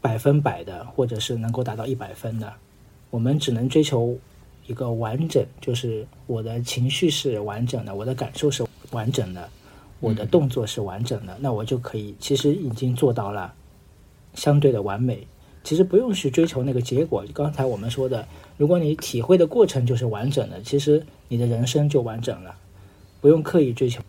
[0.00, 2.52] 百分百的，或者是能够达到一百分的。
[3.10, 4.16] 我们只能追求
[4.68, 9.48] 一个完整，就是我的情绪是完整的，我的感受是完整的，
[9.98, 13.52] 我的动作是完整的，那我就可以其实已经做到了
[14.34, 15.26] 相对的完美。
[15.62, 17.22] 其实不用去追求那个结果。
[17.34, 18.26] 刚才我们说的，
[18.56, 22.54] 如果你体会的过程就是完整的，其实你的人生就完整了，
[23.20, 24.00] 不用刻意追求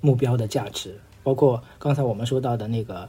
[0.00, 0.98] 目标的价值。
[1.22, 3.08] 包括刚才我们说到的那个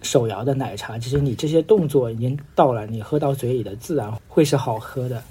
[0.00, 5.22] 手摇的奶茶，其实你这些动作已经到了，你喝到嘴里的自然会是好喝的。”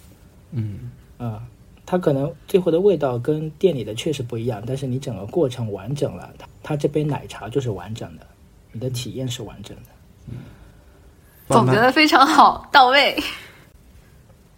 [0.53, 1.47] 嗯，啊、
[1.83, 8.27] 它可能最后的味道跟店里的确实不一样，但是你整个过程完整了，它它这杯奶茶就是完整的，
[8.71, 9.83] 你的体验是完整的。
[11.47, 13.21] 总结的非常好，到位。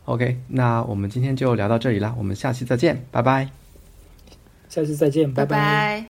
[0.05, 3.49] OK，那我们今天就聊到这里啦，我们下期再见，拜拜。
[4.69, 6.12] 下期再见，拜拜拜。